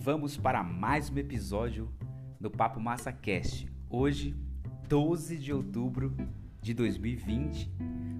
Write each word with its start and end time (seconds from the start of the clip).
vamos 0.00 0.38
para 0.38 0.64
mais 0.64 1.10
um 1.10 1.18
episódio 1.18 1.92
do 2.40 2.50
Papo 2.50 2.80
Massa 2.80 3.12
Cast. 3.12 3.70
Hoje, 3.90 4.34
12 4.88 5.36
de 5.36 5.52
outubro 5.52 6.16
de 6.62 6.72
2020, 6.72 7.70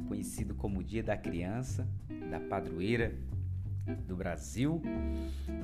conhecido 0.07 0.55
como 0.55 0.85
Dia 0.85 1.03
da 1.03 1.17
Criança, 1.17 1.89
da 2.31 2.39
Padroeira 2.39 3.17
do 4.07 4.15
Brasil, 4.15 4.83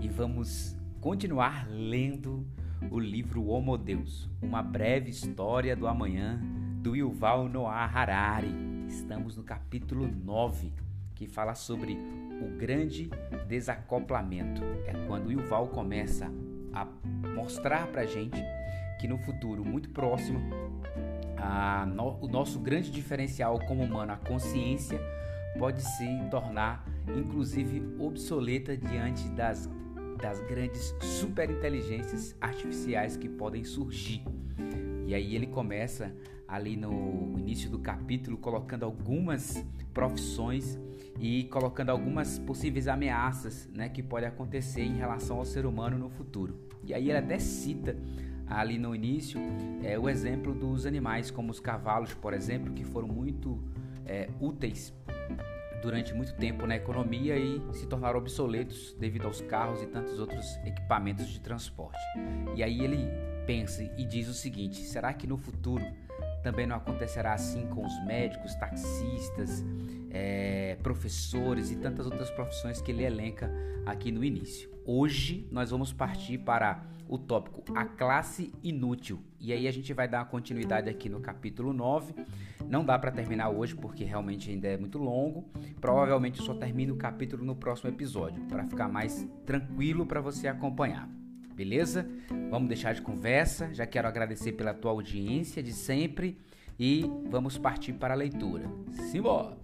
e 0.00 0.08
vamos 0.08 0.74
continuar 1.02 1.68
lendo 1.68 2.46
o 2.90 2.98
livro 2.98 3.48
Homo 3.48 3.76
Deus, 3.76 4.26
uma 4.40 4.62
breve 4.62 5.10
história 5.10 5.76
do 5.76 5.86
amanhã 5.86 6.40
do 6.80 6.96
Yuval 6.96 7.46
Noah 7.46 7.84
Harari. 7.84 8.54
Estamos 8.88 9.36
no 9.36 9.42
capítulo 9.42 10.08
9, 10.08 10.72
que 11.16 11.26
fala 11.26 11.54
sobre 11.54 11.98
o 12.40 12.56
grande 12.56 13.10
desacoplamento. 13.48 14.62
É 14.86 14.92
quando 15.06 15.26
o 15.26 15.32
Yuval 15.32 15.68
começa 15.68 16.30
a 16.72 16.86
mostrar 17.34 17.88
para 17.88 18.06
gente 18.06 18.40
que 19.00 19.08
no 19.08 19.18
futuro 19.18 19.64
muito 19.64 19.90
próximo 19.90 20.38
no, 21.94 22.18
o 22.20 22.28
nosso 22.28 22.58
grande 22.58 22.90
diferencial 22.90 23.58
como 23.60 23.82
humano, 23.82 24.12
a 24.12 24.16
consciência, 24.16 25.00
pode 25.58 25.82
se 25.82 26.06
tornar 26.30 26.86
inclusive 27.16 27.82
obsoleta 27.98 28.76
diante 28.76 29.28
das, 29.30 29.70
das 30.20 30.40
grandes 30.42 30.94
superinteligências 31.00 32.36
artificiais 32.40 33.16
que 33.16 33.28
podem 33.28 33.64
surgir. 33.64 34.22
E 35.06 35.14
aí 35.14 35.34
ele 35.36 35.46
começa 35.46 36.14
ali 36.48 36.76
no 36.76 37.34
início 37.38 37.70
do 37.70 37.78
capítulo 37.78 38.36
colocando 38.36 38.84
algumas 38.84 39.64
profissões 39.94 40.78
e 41.18 41.44
colocando 41.44 41.90
algumas 41.90 42.38
possíveis 42.38 42.88
ameaças 42.88 43.68
né, 43.74 43.88
que 43.88 44.02
podem 44.02 44.28
acontecer 44.28 44.82
em 44.82 44.96
relação 44.96 45.38
ao 45.38 45.44
ser 45.44 45.66
humano 45.66 45.98
no 45.98 46.10
futuro. 46.10 46.58
E 46.84 46.94
aí 46.94 47.08
ele 47.08 47.18
até 47.18 47.38
cita 47.38 47.96
ali 48.46 48.78
no 48.78 48.94
início 48.94 49.40
é, 49.82 49.98
o 49.98 50.08
exemplo 50.08 50.54
dos 50.54 50.86
animais, 50.86 51.30
como 51.30 51.50
os 51.50 51.58
cavalos, 51.58 52.14
por 52.14 52.32
exemplo, 52.32 52.72
que 52.72 52.84
foram 52.84 53.08
muito 53.08 53.58
é, 54.04 54.28
úteis 54.40 54.94
durante 55.82 56.14
muito 56.14 56.34
tempo 56.34 56.66
na 56.66 56.76
economia 56.76 57.36
e 57.36 57.60
se 57.72 57.86
tornaram 57.86 58.18
obsoletos 58.18 58.94
devido 58.98 59.26
aos 59.26 59.40
carros 59.40 59.82
e 59.82 59.86
tantos 59.86 60.18
outros 60.18 60.56
equipamentos 60.64 61.28
de 61.28 61.40
transporte. 61.40 62.00
E 62.54 62.62
aí 62.62 62.80
ele 62.80 63.08
pensa 63.46 63.82
e 63.96 64.04
diz 64.04 64.28
o 64.28 64.34
seguinte: 64.34 64.82
será 64.82 65.12
que 65.12 65.26
no 65.26 65.36
futuro 65.36 65.84
também 66.46 66.64
não 66.64 66.76
acontecerá 66.76 67.34
assim 67.34 67.66
com 67.66 67.84
os 67.84 68.04
médicos, 68.04 68.54
taxistas, 68.54 69.64
é, 70.10 70.76
professores 70.80 71.72
e 71.72 71.76
tantas 71.76 72.06
outras 72.06 72.30
profissões 72.30 72.80
que 72.80 72.92
ele 72.92 73.02
elenca 73.02 73.50
aqui 73.84 74.12
no 74.12 74.22
início. 74.22 74.70
Hoje 74.84 75.48
nós 75.50 75.72
vamos 75.72 75.92
partir 75.92 76.38
para 76.38 76.86
o 77.08 77.18
tópico 77.18 77.64
A 77.74 77.84
Classe 77.84 78.52
Inútil. 78.62 79.20
E 79.40 79.52
aí 79.52 79.66
a 79.66 79.72
gente 79.72 79.92
vai 79.92 80.06
dar 80.06 80.18
uma 80.18 80.26
continuidade 80.26 80.88
aqui 80.88 81.08
no 81.08 81.18
capítulo 81.18 81.72
9. 81.72 82.14
Não 82.68 82.84
dá 82.84 82.96
para 82.96 83.10
terminar 83.10 83.48
hoje 83.48 83.74
porque 83.74 84.04
realmente 84.04 84.48
ainda 84.48 84.68
é 84.68 84.76
muito 84.76 84.98
longo. 84.98 85.50
Provavelmente 85.80 86.38
eu 86.38 86.46
só 86.46 86.54
termino 86.54 86.94
o 86.94 86.96
capítulo 86.96 87.44
no 87.44 87.56
próximo 87.56 87.90
episódio, 87.90 88.40
para 88.44 88.64
ficar 88.64 88.88
mais 88.88 89.28
tranquilo 89.44 90.06
para 90.06 90.20
você 90.20 90.46
acompanhar. 90.46 91.10
Beleza? 91.56 92.06
Vamos 92.50 92.68
deixar 92.68 92.94
de 92.94 93.00
conversa. 93.00 93.72
Já 93.72 93.86
quero 93.86 94.06
agradecer 94.06 94.52
pela 94.52 94.74
tua 94.74 94.90
audiência 94.90 95.62
de 95.62 95.72
sempre 95.72 96.38
e 96.78 97.10
vamos 97.30 97.56
partir 97.56 97.94
para 97.94 98.12
a 98.12 98.16
leitura. 98.16 98.70
Simbora! 99.10 99.56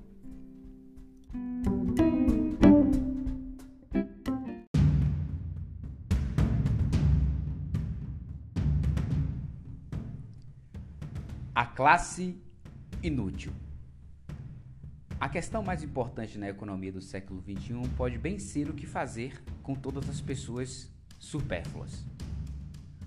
A 11.54 11.66
classe 11.66 12.40
inútil. 13.02 13.52
A 15.20 15.28
questão 15.28 15.62
mais 15.62 15.84
importante 15.84 16.38
na 16.38 16.48
economia 16.48 16.90
do 16.90 17.02
século 17.02 17.42
XXI 17.42 17.86
pode 17.98 18.16
bem 18.16 18.38
ser 18.38 18.70
o 18.70 18.74
que 18.74 18.86
fazer 18.86 19.42
com 19.62 19.74
todas 19.74 20.08
as 20.08 20.22
pessoas 20.22 20.91
supérfluas. 21.22 22.04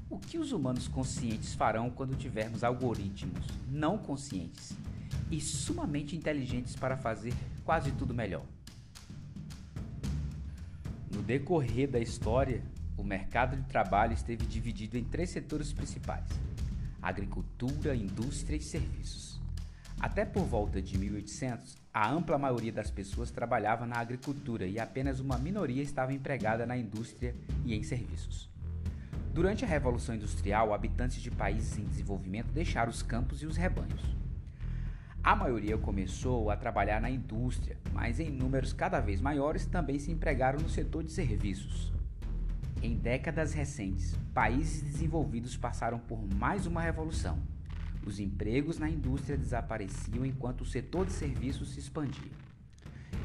O 0.10 0.18
que 0.18 0.40
os 0.40 0.54
humanos 0.54 0.88
conscientes 0.88 1.54
farão 1.54 1.90
quando 1.90 2.16
tivermos 2.16 2.64
algoritmos 2.64 3.46
não 3.70 3.98
conscientes 3.98 4.74
e 5.30 5.42
sumamente 5.42 6.16
inteligentes 6.16 6.76
para 6.76 6.96
fazer 6.96 7.34
quase 7.66 7.92
tudo 7.92 8.14
melhor? 8.14 8.46
No 11.14 11.22
decorrer 11.22 11.92
da 11.92 12.00
história, 12.00 12.64
o 12.98 13.04
mercado 13.04 13.58
de 13.58 13.64
trabalho 13.64 14.14
esteve 14.14 14.46
dividido 14.46 14.98
em 14.98 15.04
três 15.04 15.30
setores 15.32 15.74
principais: 15.74 16.28
agricultura, 17.02 17.96
indústria 17.96 18.56
e 18.56 18.62
serviços. 18.62 19.35
Até 20.00 20.26
por 20.26 20.44
volta 20.44 20.82
de 20.82 20.98
1800, 20.98 21.78
a 21.94 22.12
ampla 22.12 22.38
maioria 22.38 22.72
das 22.72 22.92
pessoas 22.92 23.32
trabalhava 23.32 23.86
na 23.86 23.98
agricultura 23.98 24.66
e 24.68 24.78
apenas 24.78 25.20
uma 25.20 25.38
minoria 25.38 25.82
estava 25.82 26.14
empregada 26.14 26.66
na 26.66 26.78
indústria 26.78 27.34
e 27.64 27.74
em 27.74 27.82
serviços. 27.82 28.50
Durante 29.34 29.64
a 29.64 29.68
Revolução 29.68 30.16
Industrial, 30.16 30.74
habitantes 30.74 31.22
de 31.22 31.32
países 31.32 31.78
em 31.78 31.86
desenvolvimento 31.86 32.52
deixaram 32.52 32.90
os 32.90 33.02
campos 33.02 33.42
e 33.42 33.46
os 33.46 33.58
rebanhos. 33.58 34.16
A 35.24 35.36
maioria 35.36 35.78
começou 35.78 36.52
a 36.52 36.58
trabalhar 36.58 37.02
na 37.02 37.10
indústria, 37.10 37.78
mas 37.92 38.20
em 38.20 38.30
números 38.30 38.74
cada 38.74 39.00
vez 39.00 39.20
maiores 39.20 39.66
também 39.66 39.98
se 39.98 40.12
empregaram 40.12 40.60
no 40.60 40.70
setor 40.70 41.04
de 41.04 41.12
serviços. 41.12 41.92
Em 42.82 42.96
décadas 42.96 43.54
recentes, 43.54 44.16
países 44.34 44.82
desenvolvidos 44.84 45.58
passaram 45.58 45.98
por 45.98 46.20
mais 46.36 46.68
uma 46.68 46.82
revolução 46.82 47.55
os 48.06 48.20
empregos 48.20 48.78
na 48.78 48.90
indústria 48.90 49.38
desapareciam 49.38 50.26
enquanto 50.26 50.62
o 50.62 50.66
setor 50.66 51.06
de 51.06 51.12
serviços 51.12 51.74
se 51.74 51.80
expandia. 51.80 52.32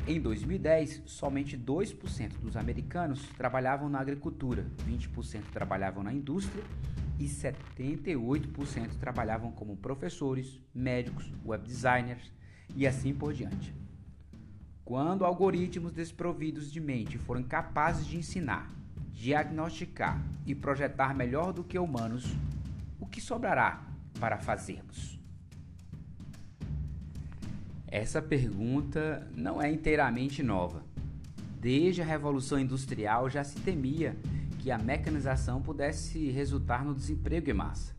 Em 0.06 0.20
2010, 0.20 1.02
somente 1.06 1.56
2% 1.58 2.38
dos 2.40 2.56
americanos 2.56 3.22
trabalhavam 3.36 3.88
na 3.88 4.00
agricultura, 4.00 4.66
20% 4.88 5.42
trabalhavam 5.52 6.02
na 6.02 6.12
indústria 6.12 6.64
e 7.18 7.26
78% 7.26 8.96
trabalhavam 8.98 9.52
como 9.52 9.76
professores, 9.76 10.58
médicos, 10.74 11.30
web 11.44 11.62
designers 11.66 12.32
e 12.74 12.86
assim 12.86 13.12
por 13.14 13.34
diante. 13.34 13.74
Quando 14.84 15.24
algoritmos 15.24 15.92
desprovidos 15.92 16.72
de 16.72 16.80
mente 16.80 17.18
forem 17.18 17.44
capazes 17.44 18.06
de 18.06 18.16
ensinar, 18.16 18.72
diagnosticar 19.12 20.20
e 20.46 20.54
projetar 20.54 21.14
melhor 21.14 21.52
do 21.52 21.62
que 21.62 21.78
humanos, 21.78 22.24
o 22.98 23.06
que 23.06 23.20
sobrará 23.20 23.89
para 24.20 24.38
fazermos? 24.38 25.18
Essa 27.88 28.22
pergunta 28.22 29.26
não 29.34 29.60
é 29.60 29.72
inteiramente 29.72 30.42
nova. 30.42 30.84
Desde 31.58 32.02
a 32.02 32.04
Revolução 32.04 32.60
Industrial 32.60 33.28
já 33.28 33.42
se 33.42 33.58
temia 33.58 34.16
que 34.60 34.70
a 34.70 34.78
mecanização 34.78 35.60
pudesse 35.60 36.30
resultar 36.30 36.84
no 36.84 36.94
desemprego 36.94 37.50
em 37.50 37.54
massa. 37.54 37.98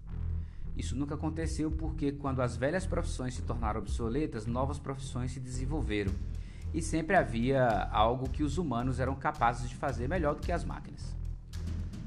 Isso 0.77 0.95
nunca 0.95 1.15
aconteceu 1.15 1.69
porque, 1.69 2.13
quando 2.13 2.41
as 2.41 2.55
velhas 2.55 2.85
profissões 2.85 3.33
se 3.33 3.41
tornaram 3.41 3.81
obsoletas, 3.81 4.45
novas 4.45 4.79
profissões 4.79 5.31
se 5.31 5.39
desenvolveram. 5.39 6.13
E 6.73 6.81
sempre 6.81 7.17
havia 7.17 7.89
algo 7.91 8.29
que 8.29 8.43
os 8.43 8.57
humanos 8.57 8.99
eram 8.99 9.15
capazes 9.15 9.67
de 9.67 9.75
fazer 9.75 10.07
melhor 10.07 10.35
do 10.35 10.41
que 10.41 10.51
as 10.51 10.63
máquinas. 10.63 11.13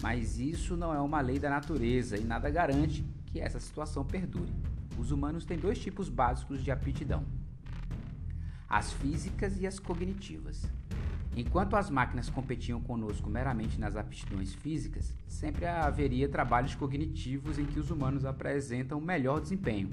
Mas 0.00 0.38
isso 0.38 0.76
não 0.76 0.94
é 0.94 1.00
uma 1.00 1.20
lei 1.20 1.38
da 1.38 1.50
natureza 1.50 2.16
e 2.16 2.24
nada 2.24 2.48
garante 2.48 3.04
que 3.34 3.40
essa 3.40 3.58
situação 3.58 4.04
perdure. 4.04 4.52
Os 4.96 5.10
humanos 5.10 5.44
têm 5.44 5.58
dois 5.58 5.76
tipos 5.76 6.08
básicos 6.08 6.62
de 6.62 6.70
aptidão: 6.70 7.24
as 8.70 8.92
físicas 8.92 9.60
e 9.60 9.66
as 9.66 9.80
cognitivas. 9.80 10.70
Enquanto 11.36 11.74
as 11.74 11.90
máquinas 11.90 12.30
competiam 12.30 12.80
conosco 12.80 13.28
meramente 13.28 13.80
nas 13.80 13.96
aptidões 13.96 14.54
físicas, 14.54 15.12
sempre 15.26 15.66
haveria 15.66 16.28
trabalhos 16.28 16.76
cognitivos 16.76 17.58
em 17.58 17.66
que 17.66 17.80
os 17.80 17.90
humanos 17.90 18.24
apresentam 18.24 19.00
melhor 19.00 19.40
desempenho. 19.40 19.90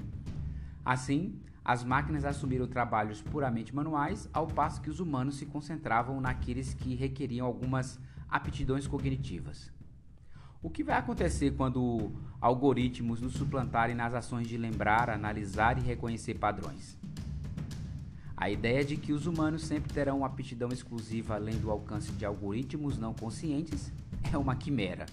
Assim, 0.84 1.40
as 1.64 1.82
máquinas 1.82 2.24
assumiram 2.24 2.68
trabalhos 2.68 3.20
puramente 3.20 3.74
manuais, 3.74 4.28
ao 4.32 4.46
passo 4.46 4.80
que 4.80 4.90
os 4.90 5.00
humanos 5.00 5.34
se 5.34 5.46
concentravam 5.46 6.20
naqueles 6.20 6.74
que 6.74 6.94
requeriam 6.94 7.44
algumas 7.44 7.98
aptidões 8.28 8.86
cognitivas. 8.86 9.72
O 10.62 10.70
que 10.70 10.84
vai 10.84 10.96
acontecer 10.96 11.50
quando 11.56 12.12
algoritmos 12.40 13.20
nos 13.20 13.32
suplantarem 13.32 13.96
nas 13.96 14.14
ações 14.14 14.46
de 14.46 14.56
lembrar, 14.56 15.10
analisar 15.10 15.76
e 15.76 15.80
reconhecer 15.80 16.34
padrões? 16.34 16.96
A 18.36 18.48
ideia 18.48 18.84
de 18.84 18.96
que 18.96 19.12
os 19.12 19.26
humanos 19.26 19.62
sempre 19.64 19.92
terão 19.92 20.18
uma 20.18 20.28
aptidão 20.28 20.68
exclusiva 20.68 21.34
além 21.34 21.58
do 21.58 21.68
alcance 21.68 22.12
de 22.12 22.24
algoritmos 22.24 22.96
não 22.96 23.12
conscientes 23.12 23.90
é 24.32 24.38
uma 24.38 24.54
quimera. 24.54 25.06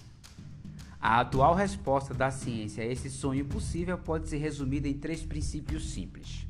A 1.00 1.18
atual 1.20 1.54
resposta 1.54 2.14
da 2.14 2.30
ciência 2.30 2.84
a 2.84 2.86
esse 2.86 3.10
sonho 3.10 3.44
possível 3.44 3.98
pode 3.98 4.28
ser 4.28 4.38
resumida 4.38 4.86
em 4.86 4.94
três 4.94 5.22
princípios 5.22 5.90
simples. 5.90 6.46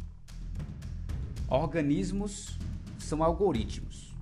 Organismos 1.48 2.58
são 2.98 3.22
algoritmos. 3.22 4.14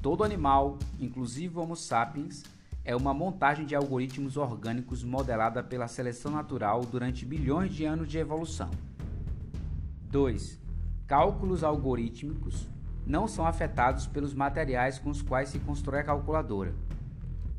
Todo 0.00 0.24
animal, 0.24 0.78
inclusive 0.98 1.58
Homo 1.58 1.76
sapiens, 1.76 2.44
é 2.88 2.96
uma 2.96 3.12
montagem 3.12 3.66
de 3.66 3.74
algoritmos 3.74 4.38
orgânicos 4.38 5.04
modelada 5.04 5.62
pela 5.62 5.86
seleção 5.86 6.32
natural 6.32 6.86
durante 6.86 7.26
bilhões 7.26 7.74
de 7.74 7.84
anos 7.84 8.08
de 8.08 8.16
evolução. 8.16 8.70
2. 10.10 10.58
Cálculos 11.06 11.62
algorítmicos 11.62 12.66
não 13.06 13.28
são 13.28 13.46
afetados 13.46 14.06
pelos 14.06 14.32
materiais 14.32 14.98
com 14.98 15.10
os 15.10 15.20
quais 15.20 15.50
se 15.50 15.58
constrói 15.58 16.00
a 16.00 16.04
calculadora. 16.04 16.74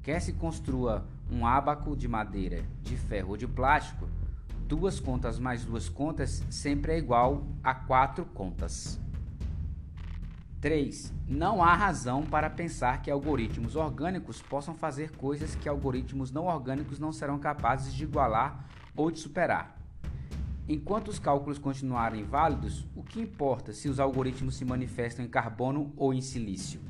Quer 0.02 0.20
se 0.20 0.34
construa 0.34 1.06
um 1.32 1.46
ábaco 1.46 1.96
de 1.96 2.08
madeira, 2.08 2.64
de 2.82 2.98
ferro 2.98 3.30
ou 3.30 3.38
de 3.38 3.46
plástico, 3.46 4.10
duas 4.68 5.00
contas 5.00 5.38
mais 5.38 5.64
duas 5.64 5.88
contas 5.88 6.44
sempre 6.50 6.94
é 6.94 6.98
igual 6.98 7.44
a 7.64 7.76
quatro 7.76 8.26
contas. 8.26 9.00
3. 10.62 11.14
Não 11.28 11.64
há 11.64 11.74
razão 11.74 12.24
para 12.24 12.50
pensar 12.50 13.02
que 13.02 13.10
algoritmos 13.10 13.76
orgânicos 13.76 14.42
possam 14.42 14.76
fazer 14.76 15.12
coisas 15.12 15.56
que 15.56 15.70
algoritmos 15.70 16.32
não 16.32 16.46
orgânicos 16.46 17.00
não 17.00 17.14
serão 17.14 17.40
capazes 17.40 17.94
de 17.94 18.04
igualar 18.04 18.68
ou 18.96 19.10
de 19.10 19.20
superar. 19.20 19.78
Enquanto 20.68 21.08
os 21.08 21.18
cálculos 21.18 21.58
continuarem 21.58 22.24
válidos, 22.24 22.86
o 22.96 23.02
que 23.02 23.22
importa 23.22 23.72
se 23.72 23.88
os 23.88 24.00
algoritmos 24.00 24.56
se 24.56 24.66
manifestam 24.66 25.24
em 25.26 25.30
carbono 25.30 25.94
ou 25.96 26.14
em 26.14 26.22
silício? 26.22 26.82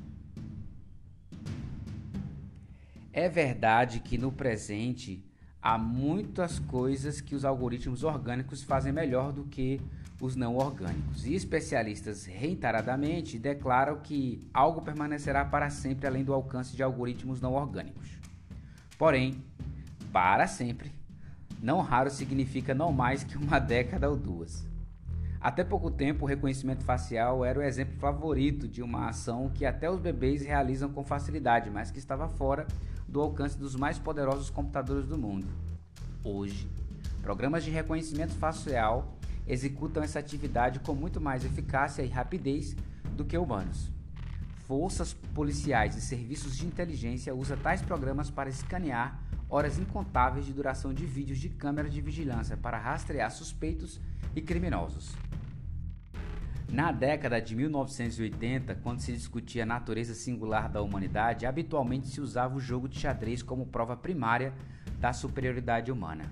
É 3.14 3.30
verdade 3.30 4.00
que 4.00 4.18
no 4.18 4.32
presente 4.32 5.24
há 5.62 5.78
muitas 5.78 6.58
coisas 6.58 7.22
que 7.22 7.36
os 7.36 7.46
algoritmos 7.46 8.04
orgânicos 8.04 8.64
fazem 8.64 8.92
melhor 8.92 9.32
do 9.32 9.44
que 9.44 9.80
os 10.20 10.36
não 10.36 10.56
orgânicos. 10.56 11.26
E 11.26 11.34
especialistas 11.34 12.26
reiteradamente 12.26 13.40
declaram 13.40 14.00
que 14.00 14.48
algo 14.54 14.82
permanecerá 14.82 15.46
para 15.46 15.70
sempre 15.70 16.08
além 16.08 16.24
do 16.24 16.34
alcance 16.34 16.76
de 16.76 16.84
algoritmos 16.84 17.42
não 17.42 17.54
orgânicos. 17.54 18.10
Porém, 18.98 19.44
para 20.12 20.48
sempre, 20.48 20.92
não 21.62 21.82
raro 21.82 22.10
significa 22.10 22.74
não 22.74 22.92
mais 22.92 23.24
que 23.24 23.38
uma 23.38 23.60
década 23.60 24.10
ou 24.10 24.18
duas. 24.18 24.68
Até 25.42 25.64
pouco 25.64 25.90
tempo, 25.90 26.26
o 26.26 26.28
reconhecimento 26.28 26.84
facial 26.84 27.46
era 27.46 27.60
o 27.60 27.64
exemplo 27.64 27.98
favorito 27.98 28.68
de 28.68 28.82
uma 28.82 29.08
ação 29.08 29.50
que 29.50 29.66
até 29.66 29.90
os 29.90 30.00
bebês 30.00 30.42
realizam 30.42 30.90
com 30.90 31.02
facilidade, 31.04 31.70
mas 31.70 31.92
que 31.92 31.98
estava 31.98 32.28
fora 32.28 32.68
do 33.08 33.22
alcance 33.22 33.58
dos 33.58 33.74
mais 33.74 33.98
poderosos 33.98 34.50
computadores 34.50 35.08
do 35.08 35.18
mundo. 35.18 35.48
Hoje, 36.26 36.70
programas 37.22 37.64
de 37.64 37.72
reconhecimento 37.72 38.34
facial 38.34 39.18
executam 39.50 40.04
essa 40.04 40.20
atividade 40.20 40.80
com 40.80 40.94
muito 40.94 41.20
mais 41.20 41.44
eficácia 41.44 42.04
e 42.04 42.08
rapidez 42.08 42.76
do 43.18 43.26
que 43.26 43.38
humanos. 43.38 43.92
Forças 44.68 45.14
policiais 45.34 45.96
e 45.96 46.02
serviços 46.02 46.56
de 46.56 46.68
inteligência 46.68 47.34
usam 47.34 47.58
tais 47.58 47.82
programas 47.82 48.30
para 48.30 48.50
escanear 48.50 49.20
horas 49.50 49.80
incontáveis 49.80 50.46
de 50.46 50.54
duração 50.54 50.94
de 50.94 51.08
vídeos 51.08 51.40
de 51.40 51.50
câmera 51.50 51.90
de 51.90 52.00
vigilância 52.00 52.56
para 52.56 52.78
rastrear 52.78 53.32
suspeitos 53.32 54.00
e 54.36 54.42
criminosos. 54.42 55.16
Na 56.72 56.92
década 56.92 57.42
de 57.42 57.56
1980, 57.56 58.76
quando 58.76 59.00
se 59.00 59.12
discutia 59.12 59.64
a 59.64 59.66
natureza 59.66 60.14
singular 60.14 60.70
da 60.70 60.84
humanidade, 60.84 61.48
habitualmente 61.48 62.08
se 62.08 62.22
usava 62.22 62.56
o 62.56 62.60
jogo 62.60 62.88
de 62.88 63.00
xadrez 63.00 63.42
como 63.42 63.66
prova 63.66 63.98
primária 63.98 64.54
da 65.00 65.12
superioridade 65.12 65.92
humana. 65.92 66.32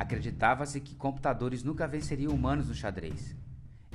Acreditava-se 0.00 0.80
que 0.80 0.94
computadores 0.94 1.62
nunca 1.62 1.86
venceriam 1.86 2.32
humanos 2.32 2.68
no 2.68 2.74
xadrez. 2.74 3.36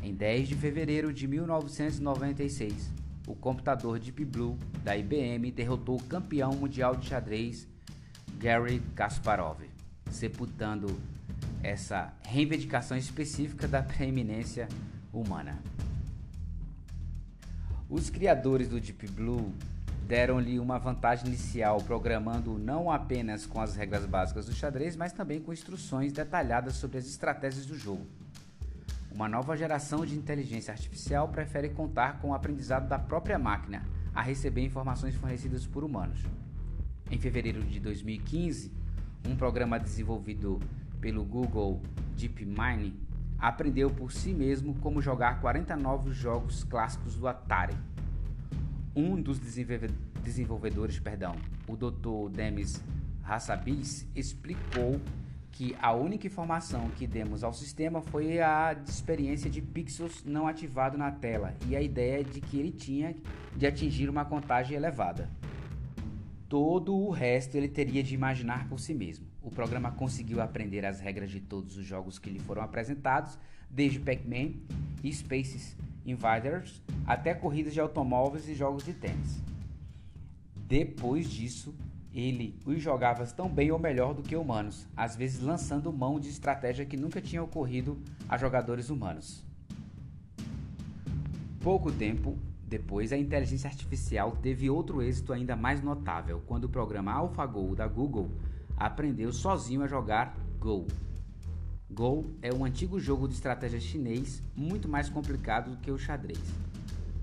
Em 0.03 0.13
10 0.13 0.49
de 0.49 0.53
fevereiro 0.53 1.11
de 1.11 1.27
1996, 1.27 2.91
o 3.27 3.33
computador 3.33 3.97
Deep 3.97 4.23
Blue 4.23 4.55
da 4.83 4.95
IBM 4.95 5.49
derrotou 5.51 5.95
o 5.95 6.03
campeão 6.03 6.51
mundial 6.51 6.95
de 6.95 7.07
xadrez 7.07 7.67
Gary 8.37 8.83
Kasparov, 8.93 9.63
sepultando 10.11 10.95
essa 11.63 12.13
reivindicação 12.21 12.95
específica 12.95 13.67
da 13.67 13.81
preeminência 13.81 14.67
humana. 15.11 15.59
Os 17.89 18.11
criadores 18.11 18.69
do 18.69 18.79
Deep 18.79 19.07
Blue 19.07 19.51
deram-lhe 20.07 20.59
uma 20.59 20.77
vantagem 20.77 21.27
inicial, 21.27 21.81
programando 21.81 22.59
não 22.59 22.91
apenas 22.91 23.45
com 23.45 23.59
as 23.59 23.75
regras 23.75 24.05
básicas 24.05 24.45
do 24.45 24.53
xadrez, 24.53 24.95
mas 24.95 25.11
também 25.11 25.41
com 25.41 25.51
instruções 25.51 26.13
detalhadas 26.13 26.75
sobre 26.75 26.99
as 26.99 27.07
estratégias 27.07 27.65
do 27.65 27.77
jogo. 27.77 28.05
Uma 29.11 29.27
nova 29.27 29.57
geração 29.57 30.05
de 30.05 30.15
inteligência 30.15 30.71
artificial 30.71 31.29
prefere 31.29 31.69
contar 31.69 32.19
com 32.19 32.29
o 32.29 32.33
aprendizado 32.35 32.87
da 32.87 32.99
própria 32.99 33.39
máquina 33.39 33.83
a 34.13 34.21
receber 34.21 34.63
informações 34.63 35.15
fornecidas 35.15 35.65
por 35.65 35.83
humanos. 35.83 36.19
Em 37.09 37.17
fevereiro 37.17 37.63
de 37.63 37.79
2015, 37.79 38.71
um 39.27 39.35
programa 39.35 39.79
desenvolvido 39.79 40.59
pelo 41.01 41.23
Google 41.23 41.81
DeepMind 42.15 42.93
aprendeu 43.39 43.89
por 43.89 44.11
si 44.11 44.33
mesmo 44.33 44.75
como 44.75 45.01
jogar 45.01 45.41
40 45.41 45.75
novos 45.75 46.15
jogos 46.15 46.63
clássicos 46.63 47.15
do 47.15 47.27
Atari. 47.27 47.75
Um 48.95 49.21
dos 49.21 49.39
desenvolvedores, 49.39 50.97
perdão, 50.99 51.35
o 51.67 51.75
Dr. 51.75 52.29
Demis 52.31 52.81
Hassabis, 53.25 54.07
explicou 54.15 55.01
que 55.51 55.75
a 55.81 55.91
única 55.91 56.27
informação 56.27 56.89
que 56.91 57.05
demos 57.05 57.43
ao 57.43 57.53
sistema 57.53 58.01
foi 58.01 58.39
a 58.39 58.73
experiência 58.87 59.49
de 59.49 59.61
pixels 59.61 60.23
não 60.23 60.47
ativado 60.47 60.97
na 60.97 61.11
tela 61.11 61.53
e 61.67 61.75
a 61.75 61.81
ideia 61.81 62.23
de 62.23 62.39
que 62.39 62.57
ele 62.57 62.71
tinha 62.71 63.13
de 63.53 63.67
atingir 63.67 64.09
uma 64.09 64.23
contagem 64.23 64.77
elevada. 64.77 65.29
Todo 66.47 66.95
o 66.95 67.09
resto 67.09 67.55
ele 67.55 67.67
teria 67.67 68.01
de 68.01 68.15
imaginar 68.15 68.69
por 68.69 68.79
si 68.79 68.93
mesmo. 68.93 69.25
O 69.41 69.51
programa 69.51 69.91
conseguiu 69.91 70.41
aprender 70.41 70.85
as 70.85 71.01
regras 71.01 71.31
de 71.31 71.41
todos 71.41 71.75
os 71.75 71.85
jogos 71.85 72.17
que 72.17 72.29
lhe 72.29 72.39
foram 72.39 72.61
apresentados, 72.61 73.37
desde 73.69 73.99
Pac-Man 73.99 74.53
e 75.03 75.11
Spaces 75.11 75.75
Invaders 76.05 76.81
até 77.05 77.33
corridas 77.33 77.73
de 77.73 77.79
automóveis 77.79 78.47
e 78.47 78.53
jogos 78.53 78.83
de 78.83 78.93
tênis. 78.93 79.41
Depois 80.55 81.29
disso, 81.29 81.73
ele 82.13 82.57
os 82.65 82.81
jogava 82.81 83.25
tão 83.27 83.49
bem 83.49 83.71
ou 83.71 83.79
melhor 83.79 84.13
do 84.13 84.23
que 84.23 84.35
humanos, 84.35 84.87
às 84.95 85.15
vezes 85.15 85.41
lançando 85.41 85.91
mão 85.91 86.19
de 86.19 86.29
estratégia 86.29 86.85
que 86.85 86.95
nunca 86.95 87.21
tinha 87.21 87.43
ocorrido 87.43 87.97
a 88.29 88.37
jogadores 88.37 88.89
humanos. 88.89 89.43
Pouco 91.59 91.91
tempo 91.91 92.37
depois, 92.67 93.13
a 93.13 93.17
inteligência 93.17 93.69
artificial 93.69 94.31
teve 94.41 94.69
outro 94.69 95.01
êxito 95.01 95.31
ainda 95.31 95.55
mais 95.55 95.81
notável 95.81 96.41
quando 96.47 96.63
o 96.63 96.69
programa 96.69 97.11
AlphaGo 97.11 97.75
da 97.75 97.87
Google 97.87 98.31
aprendeu 98.75 99.31
sozinho 99.31 99.83
a 99.83 99.87
jogar 99.87 100.35
Go. 100.59 100.87
Go 101.95 102.25
é 102.41 102.53
um 102.53 102.63
antigo 102.63 102.99
jogo 102.99 103.27
de 103.27 103.33
estratégia 103.33 103.79
chinês 103.79 104.43
muito 104.55 104.87
mais 104.87 105.09
complicado 105.09 105.71
do 105.71 105.77
que 105.77 105.89
o 105.89 105.97
xadrez. 105.97 106.39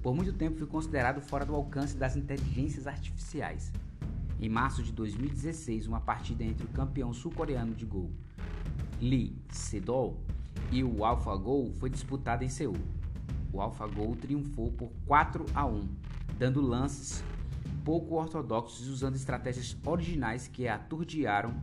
Por 0.02 0.14
muito 0.14 0.32
tempo 0.32 0.58
foi 0.58 0.66
considerado 0.66 1.20
fora 1.20 1.44
do 1.44 1.54
alcance 1.54 1.96
das 1.96 2.16
inteligências 2.16 2.88
artificiais. 2.88 3.70
Em 4.40 4.48
março 4.48 4.82
de 4.82 4.90
2016, 4.90 5.86
uma 5.86 6.00
partida 6.00 6.42
entre 6.42 6.64
o 6.64 6.70
campeão 6.70 7.12
sul-coreano 7.12 7.74
de 7.74 7.86
Go, 7.86 8.10
Lee 9.00 9.36
Sedol, 9.50 10.18
e 10.72 10.82
o 10.82 11.04
AlphaGo 11.04 11.70
foi 11.74 11.88
disputada 11.88 12.44
em 12.44 12.48
Seul 12.48 12.76
o 13.52 13.60
AlphaGo 13.60 14.16
triunfou 14.16 14.72
por 14.72 14.90
4 15.06 15.44
a 15.54 15.66
1, 15.66 15.86
dando 16.38 16.60
lances 16.60 17.22
pouco 17.84 18.14
ortodoxos 18.14 18.88
usando 18.88 19.16
estratégias 19.16 19.76
originais 19.84 20.48
que 20.48 20.66
aturdiram, 20.66 21.54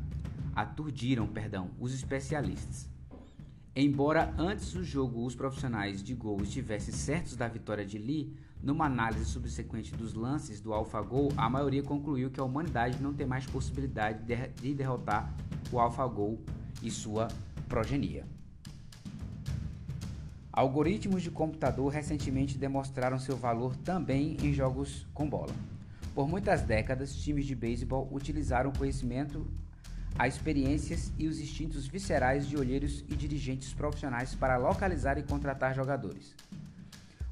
aturdiram 0.56 1.28
perdão, 1.28 1.72
os 1.80 1.94
especialistas. 1.94 2.88
Embora 3.82 4.34
antes 4.38 4.74
do 4.74 4.84
jogo 4.84 5.24
os 5.24 5.36
profissionais 5.36 6.04
de 6.04 6.14
Go 6.14 6.44
estivessem 6.44 6.94
certos 6.94 7.38
da 7.38 7.48
vitória 7.48 7.86
de 7.86 7.98
Lee, 7.98 8.36
numa 8.62 8.86
análise 8.86 9.24
subsequente 9.24 9.96
dos 9.96 10.14
lances 10.14 10.60
do 10.60 10.74
AlphaGo, 10.74 11.30
a 11.38 11.50
maioria 11.50 11.82
concluiu 11.82 12.30
que 12.30 12.42
a 12.42 12.44
humanidade 12.44 13.02
não 13.02 13.14
tem 13.14 13.26
mais 13.26 13.46
possibilidade 13.46 14.26
de 14.62 14.74
derrotar 14.74 15.34
o 15.72 15.80
AlphaGo 15.80 16.38
e 16.84 16.92
sua 16.92 17.30
progenia. 17.70 18.26
Algoritmos 20.52 21.24
de 21.24 21.32
computador 21.32 21.88
recentemente 21.88 22.58
demonstraram 22.58 23.18
seu 23.18 23.38
valor 23.38 23.78
também 23.78 24.36
em 24.44 24.52
jogos 24.52 25.08
com 25.14 25.30
bola. 25.30 25.56
Por 26.14 26.28
muitas 26.28 26.64
décadas, 26.64 27.16
times 27.16 27.46
de 27.46 27.56
beisebol 27.56 28.10
utilizaram 28.12 28.72
o 28.72 28.78
conhecimento, 28.78 29.48
as 30.20 30.36
experiências 30.36 31.14
e 31.18 31.30
os 31.30 31.40
instintos 31.40 31.88
viscerais 31.88 32.46
de 32.46 32.58
olheiros 32.58 33.06
e 33.08 33.16
dirigentes 33.16 33.74
profissionais 33.74 34.36
para 34.36 34.58
localizar 34.58 35.18
e 35.18 35.24
contratar 35.24 35.74
jogadores. 35.74 36.36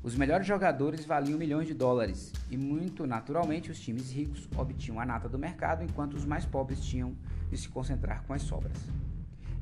Os 0.01 0.15
melhores 0.15 0.47
jogadores 0.47 1.03
valiam 1.03 1.37
milhões 1.37 1.67
de 1.67 1.73
dólares 1.73 2.31
e, 2.49 2.55
muito 2.55 3.05
naturalmente, 3.05 3.69
os 3.69 3.77
times 3.77 4.09
ricos 4.09 4.47
obtinham 4.55 5.01
a 5.01 5.05
nata 5.05 5.27
do 5.27 5.37
mercado 5.37 5.83
enquanto 5.83 6.13
os 6.13 6.23
mais 6.23 6.45
pobres 6.45 6.79
tinham 6.79 7.13
de 7.49 7.57
se 7.57 7.67
concentrar 7.67 8.23
com 8.23 8.31
as 8.31 8.43
sobras. 8.43 8.77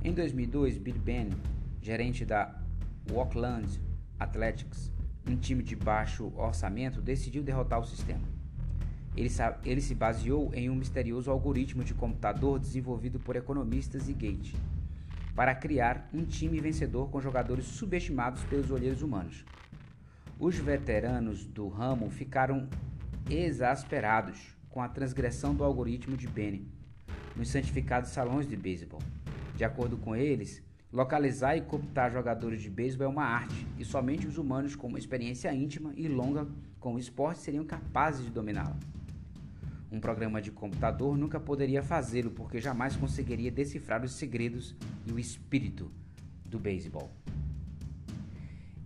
Em 0.03 0.13
2002, 0.13 0.77
Bill 0.77 1.00
Ben, 1.00 1.32
gerente 1.82 2.24
da 2.24 2.55
Auckland 3.12 3.82
Athletics, 4.20 4.91
um 5.27 5.36
time 5.36 5.63
de 5.63 5.75
baixo 5.75 6.32
orçamento, 6.36 7.01
decidiu 7.01 7.41
derrotar 7.41 7.79
o 7.79 7.86
sistema. 7.86 8.35
Ele, 9.15 9.29
ele 9.63 9.81
se 9.81 9.95
baseou 9.95 10.53
em 10.53 10.69
um 10.69 10.75
misterioso 10.75 11.31
algoritmo 11.31 11.84
de 11.84 11.93
computador 11.93 12.60
desenvolvido 12.60 13.19
por 13.19 13.36
economistas 13.36 14.10
e 14.10 14.13
Gate 14.13 14.53
para 15.36 15.53
criar 15.53 16.10
um 16.13 16.24
time 16.24 16.62
vencedor 16.62 17.10
com 17.10 17.19
jogadores 17.19 17.65
subestimados 17.65 18.41
pelos 18.43 18.72
olheiros 18.72 19.01
humanos. 19.01 19.43
Os 20.39 20.57
veteranos 20.57 21.45
do 21.45 21.67
ramo 21.67 22.10
ficaram 22.10 22.69
exasperados 23.29 24.55
com 24.69 24.81
a 24.81 24.88
transgressão 24.88 25.53
do 25.53 25.63
algoritmo 25.63 26.15
de 26.15 26.27
Benny 26.27 26.67
nos 27.36 27.50
santificados 27.50 28.12
salões 28.12 28.48
de 28.48 28.55
beisebol. 28.55 29.01
De 29.55 29.63
acordo 29.65 29.98
com 29.98 30.15
eles, 30.15 30.63
localizar 30.91 31.57
e 31.57 31.62
computar 31.62 32.12
jogadores 32.12 32.62
de 32.62 32.69
beisebol 32.69 33.07
é 33.07 33.10
uma 33.10 33.25
arte 33.25 33.67
e 33.77 33.84
somente 33.84 34.27
os 34.27 34.38
humanos 34.38 34.75
com 34.75 34.88
uma 34.88 35.00
experiência 35.00 35.53
íntima 35.53 35.93
e 35.95 36.07
longa 36.07 36.48
com 36.79 36.95
o 36.95 37.00
esporte 37.00 37.39
seriam 37.39 37.65
capazes 37.65 38.25
de 38.25 38.31
dominá-la. 38.31 38.77
Um 39.96 40.00
programa 40.02 40.42
de 40.42 40.52
computador 40.52 41.18
nunca 41.18 41.40
poderia 41.40 41.82
fazê-lo 41.82 42.30
porque 42.30 42.60
jamais 42.60 42.98
conseguiria 42.98 43.50
decifrar 43.50 44.04
os 44.04 44.12
segredos 44.12 44.75
e 45.06 45.12
o 45.14 45.18
espírito 45.18 45.90
do 46.44 46.60
beisebol. 46.60 47.10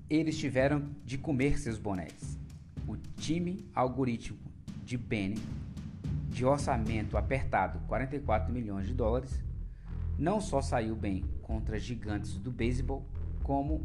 Eles 0.07 0.37
tiveram 0.37 0.87
de 1.03 1.17
comer 1.17 1.57
seus 1.57 1.79
bonés. 1.79 2.37
O 2.87 2.95
time 2.95 3.67
algoritmo 3.73 4.37
de 4.85 4.99
Benny, 4.99 5.41
de 6.29 6.45
orçamento 6.45 7.17
apertado 7.17 7.79
44 7.87 8.53
milhões 8.53 8.85
de 8.85 8.93
dólares, 8.93 9.43
não 10.15 10.39
só 10.39 10.61
saiu 10.61 10.95
bem 10.95 11.23
contra 11.41 11.79
gigantes 11.79 12.37
do 12.37 12.51
beisebol, 12.51 13.03
como 13.41 13.81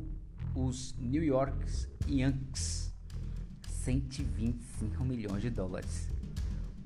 os 0.54 0.94
New 0.98 1.24
York 1.24 1.56
Yankees, 2.06 2.94
125 3.66 5.02
milhões 5.02 5.40
de 5.40 5.48
dólares 5.48 6.13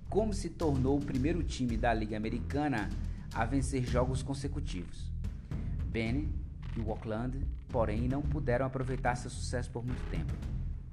como 0.09 0.33
se 0.33 0.49
tornou 0.49 0.97
o 0.97 1.05
primeiro 1.05 1.43
time 1.43 1.77
da 1.77 1.93
Liga 1.93 2.17
Americana 2.17 2.89
a 3.33 3.45
vencer 3.45 3.85
jogos 3.85 4.23
consecutivos. 4.23 5.11
Benny 5.91 6.33
e 6.77 6.81
o 6.81 6.91
Auckland, 6.91 7.47
porém, 7.69 8.09
não 8.09 8.23
puderam 8.23 8.67
aproveitar 8.67 9.17
seu 9.17 9.31
sucesso 9.31 9.71
por 9.71 9.85
muito 9.85 10.03
tempo. 10.11 10.33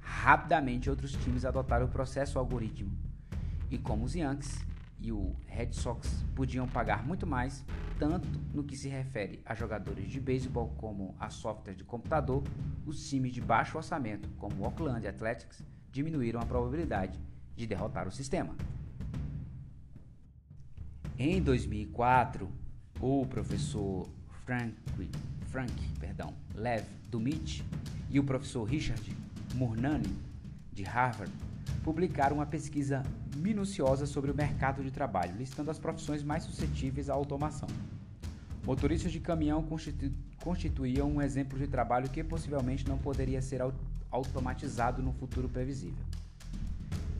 Rapidamente, 0.00 0.90
outros 0.90 1.12
times 1.12 1.44
adotaram 1.44 1.86
o 1.86 1.88
processo 1.88 2.38
algoritmo, 2.38 2.92
e 3.70 3.78
como 3.78 4.04
os 4.04 4.14
Yankees 4.14 4.64
e 5.00 5.12
o 5.12 5.34
Red 5.46 5.72
Sox 5.72 6.24
podiam 6.34 6.68
pagar 6.68 7.04
muito 7.06 7.26
mais, 7.26 7.64
tanto 7.98 8.28
no 8.52 8.64
que 8.64 8.76
se 8.76 8.88
refere 8.88 9.40
a 9.44 9.54
jogadores 9.54 10.10
de 10.10 10.20
beisebol 10.20 10.68
como 10.76 11.14
a 11.18 11.28
software 11.30 11.74
de 11.74 11.84
computador, 11.84 12.42
os 12.84 13.08
times 13.08 13.32
de 13.32 13.40
baixo 13.40 13.76
orçamento, 13.76 14.28
como 14.38 14.62
o 14.62 14.64
Oakland 14.64 15.06
Athletics, 15.06 15.62
diminuíram 15.90 16.40
a 16.40 16.46
probabilidade 16.46 17.18
de 17.54 17.66
derrotar 17.66 18.06
o 18.06 18.12
sistema. 18.12 18.54
Em 21.18 21.40
2004, 21.40 22.46
o 23.00 23.24
professor 23.24 24.06
Frank, 24.44 24.74
Frank 25.46 25.72
perdão, 25.98 26.34
Lev 26.54 26.84
Dumit 27.08 27.64
e 28.10 28.20
o 28.20 28.24
professor 28.24 28.64
Richard 28.64 29.16
Murnani, 29.54 30.14
de 30.74 30.82
Harvard, 30.82 31.32
publicaram 31.82 32.36
uma 32.36 32.44
pesquisa 32.44 33.02
minuciosa 33.34 34.04
sobre 34.04 34.30
o 34.30 34.34
mercado 34.34 34.82
de 34.82 34.90
trabalho, 34.90 35.34
listando 35.38 35.70
as 35.70 35.78
profissões 35.78 36.22
mais 36.22 36.42
suscetíveis 36.42 37.08
à 37.08 37.14
automação. 37.14 37.68
Motoristas 38.66 39.10
de 39.10 39.18
caminhão 39.18 39.62
constitu 39.62 40.12
constituíam 40.42 41.10
um 41.10 41.22
exemplo 41.22 41.58
de 41.58 41.66
trabalho 41.66 42.10
que 42.10 42.22
possivelmente 42.22 42.86
não 42.86 42.98
poderia 42.98 43.40
ser 43.40 43.62
automatizado 44.10 45.02
no 45.02 45.14
futuro 45.14 45.48
previsível. 45.48 46.04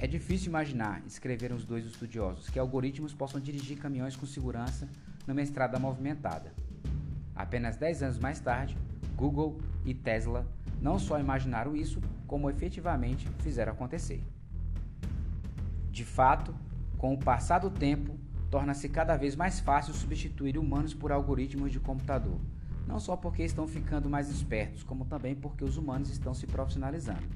É 0.06 0.08
difícil 0.08 0.50
imaginar, 0.50 1.02
escreveram 1.04 1.56
os 1.56 1.64
dois 1.64 1.84
estudiosos, 1.84 2.48
que 2.48 2.60
algoritmos 2.60 3.12
possam 3.12 3.40
dirigir 3.40 3.76
caminhões 3.76 4.14
com 4.14 4.25
segurança 4.25 4.88
numa 5.26 5.42
estrada 5.42 5.80
movimentada. 5.80 6.54
Apenas 7.34 7.76
10 7.76 8.04
anos 8.04 8.18
mais 8.20 8.38
tarde, 8.38 8.78
Google 9.16 9.60
e 9.84 9.92
Tesla 9.92 10.46
não 10.80 10.96
só 10.96 11.18
imaginaram 11.18 11.75
isso, 11.75 12.00
como 12.25 12.48
efetivamente 12.48 13.26
fizeram 13.40 13.72
acontecer. 13.72 14.22
De 15.90 16.04
fato, 16.04 16.54
com 16.96 17.12
o 17.12 17.18
passar 17.18 17.58
do 17.58 17.68
tempo, 17.68 18.16
torna-se 18.48 18.88
cada 18.88 19.16
vez 19.16 19.34
mais 19.34 19.58
fácil 19.58 19.92
substituir 19.92 20.56
humanos 20.56 20.94
por 20.94 21.10
algoritmos 21.10 21.72
de 21.72 21.80
computador, 21.80 22.38
não 22.86 23.00
só 23.00 23.16
porque 23.16 23.42
estão 23.42 23.66
ficando 23.66 24.08
mais 24.08 24.30
espertos, 24.30 24.84
como 24.84 25.04
também 25.04 25.34
porque 25.34 25.64
os 25.64 25.76
humanos 25.76 26.10
estão 26.10 26.32
se 26.32 26.46
profissionalizando. 26.46 27.26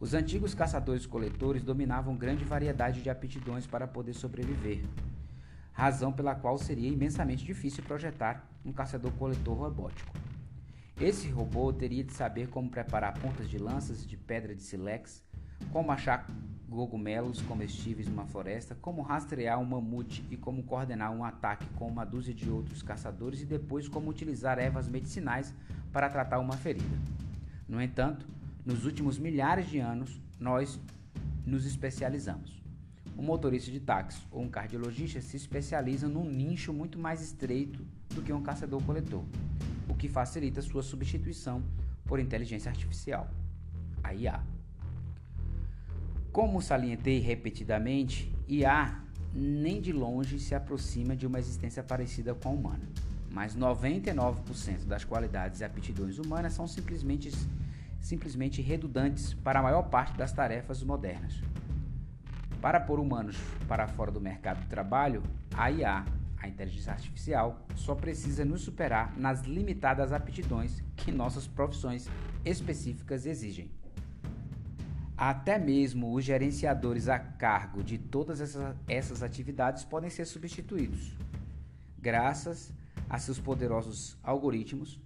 Os 0.00 0.14
antigos 0.14 0.54
caçadores-coletores 0.54 1.62
dominavam 1.62 2.16
grande 2.16 2.42
variedade 2.42 3.02
de 3.02 3.10
aptidões 3.10 3.66
para 3.66 3.86
poder 3.86 4.14
sobreviver, 4.14 4.82
razão 5.74 6.10
pela 6.10 6.34
qual 6.34 6.56
seria 6.56 6.88
imensamente 6.88 7.44
difícil 7.44 7.84
projetar 7.84 8.48
um 8.64 8.72
caçador-coletor 8.72 9.54
robótico. 9.54 10.16
Esse 10.98 11.28
robô 11.28 11.70
teria 11.70 12.02
de 12.02 12.14
saber 12.14 12.48
como 12.48 12.70
preparar 12.70 13.12
pontas 13.20 13.46
de 13.46 13.58
lanças 13.58 14.06
de 14.06 14.16
pedra 14.16 14.54
de 14.54 14.62
silex, 14.62 15.22
como 15.70 15.92
achar 15.92 16.26
cogumelos 16.70 17.42
comestíveis 17.42 18.08
numa 18.08 18.24
floresta, 18.24 18.74
como 18.74 19.02
rastrear 19.02 19.60
um 19.60 19.66
mamute 19.66 20.24
e 20.30 20.36
como 20.36 20.62
coordenar 20.62 21.12
um 21.12 21.22
ataque 21.22 21.66
com 21.74 21.86
uma 21.86 22.06
dúzia 22.06 22.32
de 22.32 22.48
outros 22.48 22.82
caçadores 22.82 23.42
e 23.42 23.44
depois 23.44 23.86
como 23.86 24.08
utilizar 24.08 24.58
ervas 24.58 24.88
medicinais 24.88 25.54
para 25.92 26.08
tratar 26.08 26.38
uma 26.38 26.56
ferida. 26.56 26.96
No 27.68 27.82
entanto, 27.82 28.26
nos 28.70 28.84
últimos 28.84 29.18
milhares 29.18 29.68
de 29.68 29.80
anos, 29.80 30.20
nós 30.38 30.78
nos 31.44 31.66
especializamos. 31.66 32.62
Um 33.18 33.22
motorista 33.22 33.68
de 33.68 33.80
táxi 33.80 34.22
ou 34.30 34.42
um 34.42 34.48
cardiologista 34.48 35.20
se 35.20 35.36
especializa 35.36 36.08
num 36.08 36.24
nicho 36.24 36.72
muito 36.72 36.96
mais 36.96 37.20
estreito 37.20 37.84
do 38.14 38.22
que 38.22 38.32
um 38.32 38.40
caçador-coletor, 38.40 39.24
o 39.88 39.94
que 39.94 40.08
facilita 40.08 40.62
sua 40.62 40.84
substituição 40.84 41.64
por 42.04 42.20
inteligência 42.20 42.70
artificial, 42.70 43.28
a 44.04 44.14
IA. 44.14 44.40
Como 46.30 46.62
salientei 46.62 47.18
repetidamente, 47.18 48.32
IA 48.48 49.02
nem 49.34 49.80
de 49.80 49.92
longe 49.92 50.38
se 50.38 50.54
aproxima 50.54 51.16
de 51.16 51.26
uma 51.26 51.40
existência 51.40 51.82
parecida 51.82 52.36
com 52.36 52.50
a 52.50 52.52
humana, 52.52 52.88
mas 53.32 53.56
99% 53.56 54.84
das 54.86 55.04
qualidades 55.04 55.60
e 55.60 55.64
aptidões 55.64 56.18
humanas 56.18 56.52
são 56.52 56.68
simplesmente 56.68 57.30
simplesmente 58.00 58.62
redundantes 58.62 59.34
para 59.34 59.60
a 59.60 59.62
maior 59.62 59.82
parte 59.82 60.16
das 60.16 60.32
tarefas 60.32 60.82
modernas. 60.82 61.40
Para 62.60 62.80
pôr 62.80 62.98
humanos 62.98 63.36
para 63.68 63.86
fora 63.88 64.10
do 64.10 64.20
mercado 64.20 64.60
de 64.60 64.66
trabalho, 64.66 65.22
a 65.54 65.70
IA, 65.70 66.04
a 66.36 66.48
inteligência 66.48 66.92
artificial, 66.92 67.66
só 67.74 67.94
precisa 67.94 68.44
nos 68.44 68.62
superar 68.62 69.16
nas 69.16 69.42
limitadas 69.42 70.12
aptidões 70.12 70.82
que 70.96 71.12
nossas 71.12 71.46
profissões 71.46 72.08
específicas 72.44 73.26
exigem. 73.26 73.70
Até 75.16 75.58
mesmo 75.58 76.14
os 76.14 76.24
gerenciadores 76.24 77.06
a 77.06 77.18
cargo 77.18 77.84
de 77.84 77.98
todas 77.98 78.40
essas, 78.40 78.74
essas 78.88 79.22
atividades 79.22 79.84
podem 79.84 80.08
ser 80.08 80.24
substituídos. 80.24 81.14
Graças 81.98 82.72
a 83.08 83.18
seus 83.18 83.38
poderosos 83.38 84.16
algoritmos, 84.22 84.98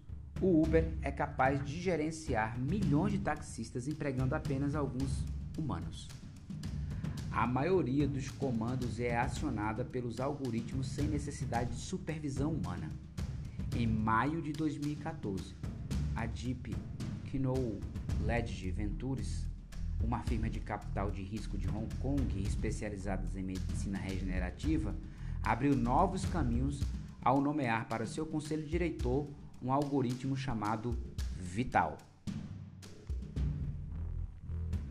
o 0.44 0.62
Uber 0.62 0.92
é 1.00 1.10
capaz 1.10 1.64
de 1.64 1.80
gerenciar 1.80 2.58
milhões 2.58 3.12
de 3.12 3.18
taxistas 3.18 3.88
empregando 3.88 4.34
apenas 4.34 4.74
alguns 4.74 5.24
humanos. 5.56 6.06
A 7.32 7.46
maioria 7.46 8.06
dos 8.06 8.28
comandos 8.28 9.00
é 9.00 9.16
acionada 9.16 9.86
pelos 9.86 10.20
algoritmos 10.20 10.88
sem 10.88 11.08
necessidade 11.08 11.70
de 11.70 11.80
supervisão 11.80 12.52
humana. 12.52 12.90
Em 13.74 13.86
maio 13.86 14.42
de 14.42 14.52
2014, 14.52 15.54
a 16.14 16.26
Deep 16.26 16.76
Knowledge 17.32 18.70
Ventures, 18.70 19.46
uma 20.02 20.20
firma 20.24 20.50
de 20.50 20.60
capital 20.60 21.10
de 21.10 21.22
risco 21.22 21.56
de 21.56 21.70
Hong 21.70 21.88
Kong 22.02 22.42
especializada 22.42 23.26
em 23.34 23.42
medicina 23.42 23.96
regenerativa, 23.96 24.94
abriu 25.42 25.74
novos 25.74 26.26
caminhos 26.26 26.82
ao 27.22 27.40
nomear 27.40 27.88
para 27.88 28.04
seu 28.04 28.26
conselho 28.26 28.66
diretor 28.66 29.26
um 29.64 29.72
algoritmo 29.72 30.36
chamado 30.36 30.94
Vital. 31.38 31.96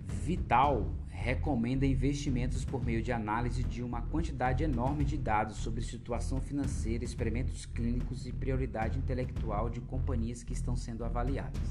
Vital 0.07 0.91
recomenda 1.09 1.85
investimentos 1.85 2.65
por 2.65 2.83
meio 2.83 3.01
de 3.01 3.11
análise 3.11 3.63
de 3.63 3.83
uma 3.83 4.01
quantidade 4.01 4.63
enorme 4.63 5.05
de 5.05 5.15
dados 5.15 5.57
sobre 5.57 5.83
situação 5.83 6.41
financeira, 6.41 7.03
experimentos 7.03 7.67
clínicos 7.67 8.25
e 8.25 8.33
prioridade 8.33 8.97
intelectual 8.97 9.69
de 9.69 9.79
companhias 9.79 10.43
que 10.43 10.53
estão 10.53 10.75
sendo 10.75 11.05
avaliadas. 11.05 11.61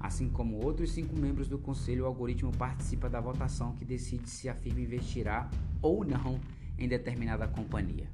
Assim 0.00 0.28
como 0.28 0.64
outros 0.64 0.92
cinco 0.92 1.14
membros 1.18 1.48
do 1.48 1.58
conselho, 1.58 2.04
o 2.04 2.06
algoritmo 2.06 2.50
participa 2.52 3.10
da 3.10 3.20
votação 3.20 3.76
que 3.76 3.84
decide 3.84 4.30
se 4.30 4.48
a 4.48 4.54
firma 4.54 4.80
investirá 4.80 5.50
ou 5.82 6.04
não 6.04 6.40
em 6.78 6.88
determinada 6.88 7.46
companhia. 7.46 8.08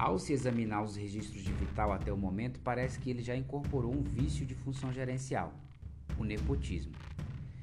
Ao 0.00 0.18
se 0.18 0.32
examinar 0.32 0.82
os 0.82 0.96
registros 0.96 1.42
de 1.42 1.52
Vital 1.52 1.92
até 1.92 2.10
o 2.10 2.16
momento, 2.16 2.58
parece 2.60 2.98
que 2.98 3.10
ele 3.10 3.22
já 3.22 3.36
incorporou 3.36 3.94
um 3.94 4.02
vício 4.02 4.46
de 4.46 4.54
função 4.54 4.90
gerencial, 4.90 5.52
o 6.18 6.24
nepotismo. 6.24 6.94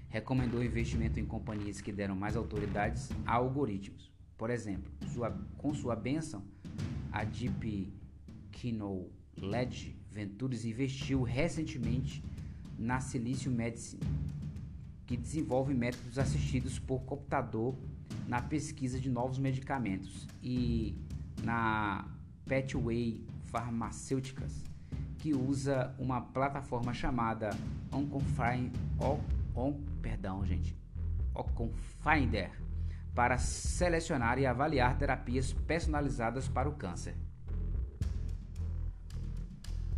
recomendou 0.07 0.63
investimento 0.63 1.19
em 1.19 1.25
companhias 1.25 1.81
que 1.81 1.91
deram 1.91 2.15
mais 2.15 2.35
autoridades 2.35 3.09
a 3.25 3.33
algoritmos. 3.33 4.11
Por 4.37 4.51
exemplo, 4.51 4.91
sua, 5.07 5.31
com 5.57 5.73
sua 5.73 5.95
bênção, 5.95 6.43
a 7.11 7.23
Deep 7.23 7.91
Knowledge 8.65 9.95
Ventures 10.11 10.63
investiu 10.63 11.23
recentemente 11.23 12.23
na 12.77 12.99
Silicium 12.99 13.53
Medicine, 13.53 14.03
que 15.07 15.17
desenvolve 15.17 15.73
métodos 15.73 16.19
assistidos 16.19 16.77
por 16.77 16.99
computador 16.99 17.75
na 18.27 18.43
pesquisa 18.43 18.99
de 18.99 19.09
novos 19.09 19.39
medicamentos, 19.39 20.27
e 20.43 20.95
na 21.43 22.15
Pathway 22.47 23.21
Farmacêuticas, 23.43 24.63
que 25.19 25.33
usa 25.33 25.93
uma 25.99 26.21
plataforma 26.21 26.93
chamada 26.93 27.49
OnConfinder, 27.91 28.71
on, 29.55 29.73
perdão, 30.01 30.45
gente, 30.45 30.77
OnConfinder 31.35 32.51
para 33.13 33.37
selecionar 33.37 34.37
e 34.37 34.45
avaliar 34.45 34.97
terapias 34.97 35.51
personalizadas 35.51 36.47
para 36.47 36.69
o 36.69 36.73
câncer. 36.73 37.15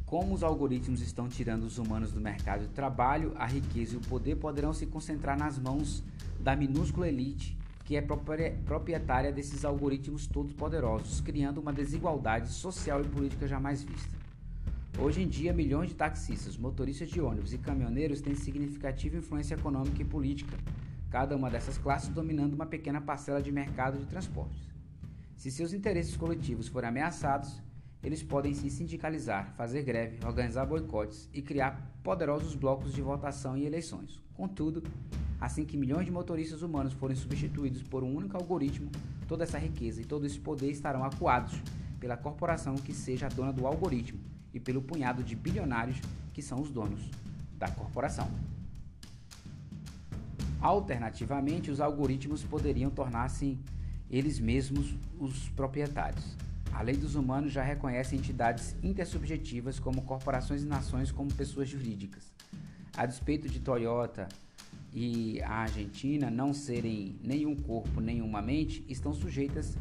Como 0.05 0.33
os 0.33 0.41
algoritmos 0.41 1.01
estão 1.01 1.27
tirando 1.27 1.63
os 1.63 1.77
humanos 1.77 2.11
do 2.11 2.19
mercado 2.19 2.61
de 2.61 2.69
trabalho, 2.69 3.33
a 3.37 3.45
riqueza 3.45 3.93
e 3.93 3.97
o 3.97 4.01
poder 4.01 4.37
poderão 4.37 4.73
se 4.73 4.87
concentrar 4.87 5.37
nas 5.37 5.59
mãos 5.59 6.03
da 6.39 6.55
minúscula 6.55 7.07
elite 7.07 7.58
que 7.89 7.95
é 7.95 8.03
proprietária 8.03 9.31
desses 9.31 9.65
algoritmos 9.65 10.27
todos 10.27 10.53
poderosos, 10.53 11.21
criando 11.21 11.59
uma 11.59 11.73
desigualdade 11.73 12.49
social 12.49 13.01
e 13.01 13.07
política 13.07 13.47
jamais 13.47 13.81
vista. 13.81 14.15
Hoje 14.99 15.23
em 15.23 15.27
dia, 15.27 15.51
milhões 15.51 15.89
de 15.89 15.95
taxistas, 15.95 16.55
motoristas 16.55 17.09
de 17.09 17.19
ônibus 17.19 17.51
e 17.51 17.57
caminhoneiros 17.57 18.21
têm 18.21 18.35
significativa 18.35 19.17
influência 19.17 19.55
econômica 19.55 20.03
e 20.03 20.05
política, 20.05 20.55
cada 21.09 21.35
uma 21.35 21.49
dessas 21.49 21.79
classes 21.79 22.09
dominando 22.09 22.53
uma 22.53 22.67
pequena 22.67 23.01
parcela 23.01 23.41
de 23.41 23.51
mercado 23.51 23.97
de 23.97 24.05
transportes. 24.05 24.69
Se 25.35 25.49
seus 25.49 25.73
interesses 25.73 26.15
coletivos 26.15 26.67
forem 26.67 26.89
ameaçados, 26.89 27.59
eles 28.01 28.23
podem 28.23 28.53
se 28.53 28.69
sindicalizar, 28.69 29.53
fazer 29.55 29.83
greve, 29.83 30.25
organizar 30.25 30.65
boicotes 30.65 31.29
e 31.33 31.41
criar 31.41 31.91
poderosos 32.01 32.55
blocos 32.55 32.93
de 32.93 33.01
votação 33.01 33.57
em 33.57 33.63
eleições. 33.63 34.21
Contudo, 34.33 34.83
assim 35.39 35.65
que 35.65 35.77
milhões 35.77 36.05
de 36.05 36.11
motoristas 36.11 36.61
humanos 36.61 36.93
forem 36.93 37.15
substituídos 37.15 37.83
por 37.83 38.03
um 38.03 38.15
único 38.15 38.37
algoritmo, 38.37 38.89
toda 39.27 39.43
essa 39.43 39.57
riqueza 39.57 40.01
e 40.01 40.05
todo 40.05 40.25
esse 40.25 40.39
poder 40.39 40.71
estarão 40.71 41.03
acuados 41.03 41.61
pela 41.99 42.15
corporação 42.15 42.75
que 42.75 42.93
seja 42.93 43.25
a 43.25 43.29
dona 43.29 43.51
do 43.51 43.67
algoritmo 43.67 44.19
e 44.53 44.59
pelo 44.59 44.81
punhado 44.81 45.23
de 45.23 45.35
bilionários 45.35 45.99
que 46.33 46.41
são 46.41 46.61
os 46.61 46.71
donos 46.71 47.01
da 47.57 47.69
corporação. 47.69 48.29
Alternativamente, 50.61 51.69
os 51.69 51.79
algoritmos 51.79 52.43
poderiam 52.43 52.89
tornar-se 52.89 53.57
eles 54.09 54.39
mesmos 54.39 54.95
os 55.19 55.49
proprietários. 55.49 56.35
A 56.73 56.81
lei 56.81 56.95
dos 56.95 57.15
humanos 57.15 57.51
já 57.51 57.61
reconhece 57.61 58.15
entidades 58.15 58.75
intersubjetivas 58.81 59.79
como 59.79 60.01
corporações 60.03 60.63
e 60.63 60.65
nações 60.65 61.11
como 61.11 61.33
pessoas 61.33 61.67
jurídicas. 61.67 62.31
A 62.95 63.05
despeito 63.05 63.49
de 63.49 63.59
Toyota 63.59 64.27
e 64.93 65.41
a 65.41 65.61
Argentina 65.61 66.29
não 66.29 66.53
serem 66.53 67.15
nenhum 67.23 67.55
corpo, 67.55 67.99
nenhuma 67.99 68.41
mente, 68.41 68.83
estão 68.87 69.13
sujeitas 69.13 69.77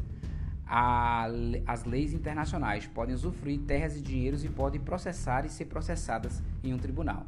às 1.65 1.83
leis 1.83 2.13
internacionais, 2.13 2.85
podem 2.85 3.15
usufruir 3.15 3.59
terras 3.61 3.97
e 3.97 4.01
dinheiros 4.01 4.43
e 4.43 4.49
podem 4.49 4.79
processar 4.79 5.45
e 5.45 5.49
ser 5.49 5.65
processadas 5.65 6.43
em 6.63 6.73
um 6.73 6.77
tribunal. 6.77 7.25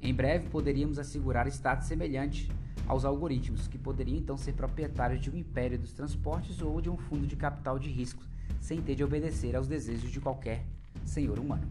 Em 0.00 0.14
breve, 0.14 0.48
poderíamos 0.48 0.98
assegurar 0.98 1.46
status 1.48 1.86
semelhante 1.86 2.50
aos 2.86 3.04
algoritmos, 3.04 3.68
que 3.68 3.78
poderiam 3.78 4.16
então 4.16 4.36
ser 4.36 4.54
proprietários 4.54 5.20
de 5.20 5.30
um 5.30 5.36
império 5.36 5.78
dos 5.78 5.92
transportes 5.92 6.60
ou 6.62 6.80
de 6.80 6.88
um 6.88 6.96
fundo 6.96 7.26
de 7.26 7.36
capital 7.36 7.78
de 7.78 7.90
risco, 7.90 8.22
sem 8.60 8.80
ter 8.80 8.94
de 8.94 9.04
obedecer 9.04 9.56
aos 9.56 9.68
desejos 9.68 10.10
de 10.10 10.20
qualquer 10.20 10.64
senhor 11.04 11.38
humano. 11.38 11.66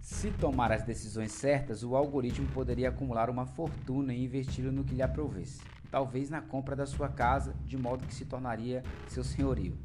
Se 0.00 0.30
tomar 0.30 0.72
as 0.72 0.82
decisões 0.82 1.32
certas, 1.32 1.84
o 1.84 1.94
algoritmo 1.94 2.48
poderia 2.48 2.88
acumular 2.88 3.30
uma 3.30 3.46
fortuna 3.46 4.12
e 4.14 4.24
investi-lo 4.24 4.72
no 4.72 4.82
que 4.82 4.94
lhe 4.94 5.02
aprovesse, 5.02 5.60
talvez 5.90 6.30
na 6.30 6.40
compra 6.40 6.74
da 6.74 6.86
sua 6.86 7.08
casa, 7.08 7.54
de 7.64 7.76
modo 7.76 8.06
que 8.06 8.14
se 8.14 8.24
tornaria 8.24 8.82
seu 9.08 9.22
senhorio. 9.22 9.78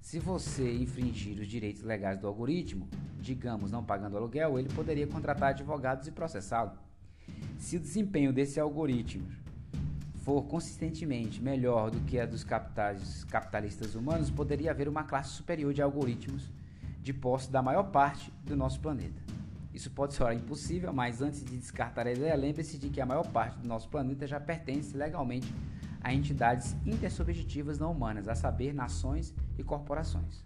Se 0.00 0.18
você 0.18 0.70
infringir 0.74 1.38
os 1.38 1.46
direitos 1.46 1.82
legais 1.82 2.18
do 2.18 2.26
algoritmo, 2.26 2.88
digamos 3.20 3.70
não 3.70 3.84
pagando 3.84 4.16
aluguel, 4.16 4.58
ele 4.58 4.68
poderia 4.68 5.06
contratar 5.06 5.50
advogados 5.50 6.06
e 6.06 6.12
processá-lo. 6.12 6.72
Se 7.58 7.76
o 7.76 7.80
desempenho 7.80 8.32
desse 8.32 8.60
algoritmo 8.60 9.26
for 10.24 10.42
consistentemente 10.44 11.42
melhor 11.42 11.90
do 11.90 12.00
que 12.00 12.18
a 12.18 12.24
dos 12.24 12.42
capitalistas 12.44 13.94
humanos, 13.94 14.30
poderia 14.30 14.70
haver 14.70 14.88
uma 14.88 15.04
classe 15.04 15.28
superior 15.30 15.74
de 15.74 15.82
algoritmos 15.82 16.50
de 17.02 17.12
posse 17.12 17.52
da 17.52 17.62
maior 17.62 17.84
parte 17.90 18.32
do 18.42 18.56
nosso 18.56 18.80
planeta. 18.80 19.22
Isso 19.74 19.90
pode 19.90 20.14
soar 20.14 20.34
impossível, 20.34 20.94
mas 20.94 21.20
antes 21.20 21.44
de 21.44 21.54
descartar 21.58 22.06
a 22.06 22.12
ideia, 22.12 22.34
lembre-se 22.34 22.78
de 22.78 22.88
que 22.88 23.02
a 23.02 23.06
maior 23.06 23.26
parte 23.26 23.58
do 23.58 23.68
nosso 23.68 23.86
planeta 23.90 24.26
já 24.26 24.40
pertence 24.40 24.96
legalmente 24.96 25.52
a 26.00 26.14
entidades 26.14 26.74
intersubjetivas 26.86 27.78
não 27.78 27.92
humanas, 27.92 28.26
a 28.26 28.34
saber, 28.34 28.72
nações 28.72 29.34
e 29.58 29.62
corporações. 29.62 30.42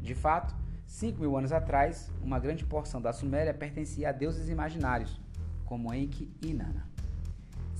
De 0.00 0.14
fato, 0.14 0.54
5 0.86 1.20
mil 1.20 1.36
anos 1.36 1.52
atrás, 1.52 2.10
uma 2.22 2.38
grande 2.38 2.64
porção 2.64 3.00
da 3.00 3.12
Suméria 3.12 3.52
pertencia 3.52 4.08
a 4.08 4.12
deuses 4.12 4.48
imaginários, 4.48 5.20
como 5.66 5.92
Enki 5.92 6.34
e 6.40 6.48
Inanna. 6.48 6.91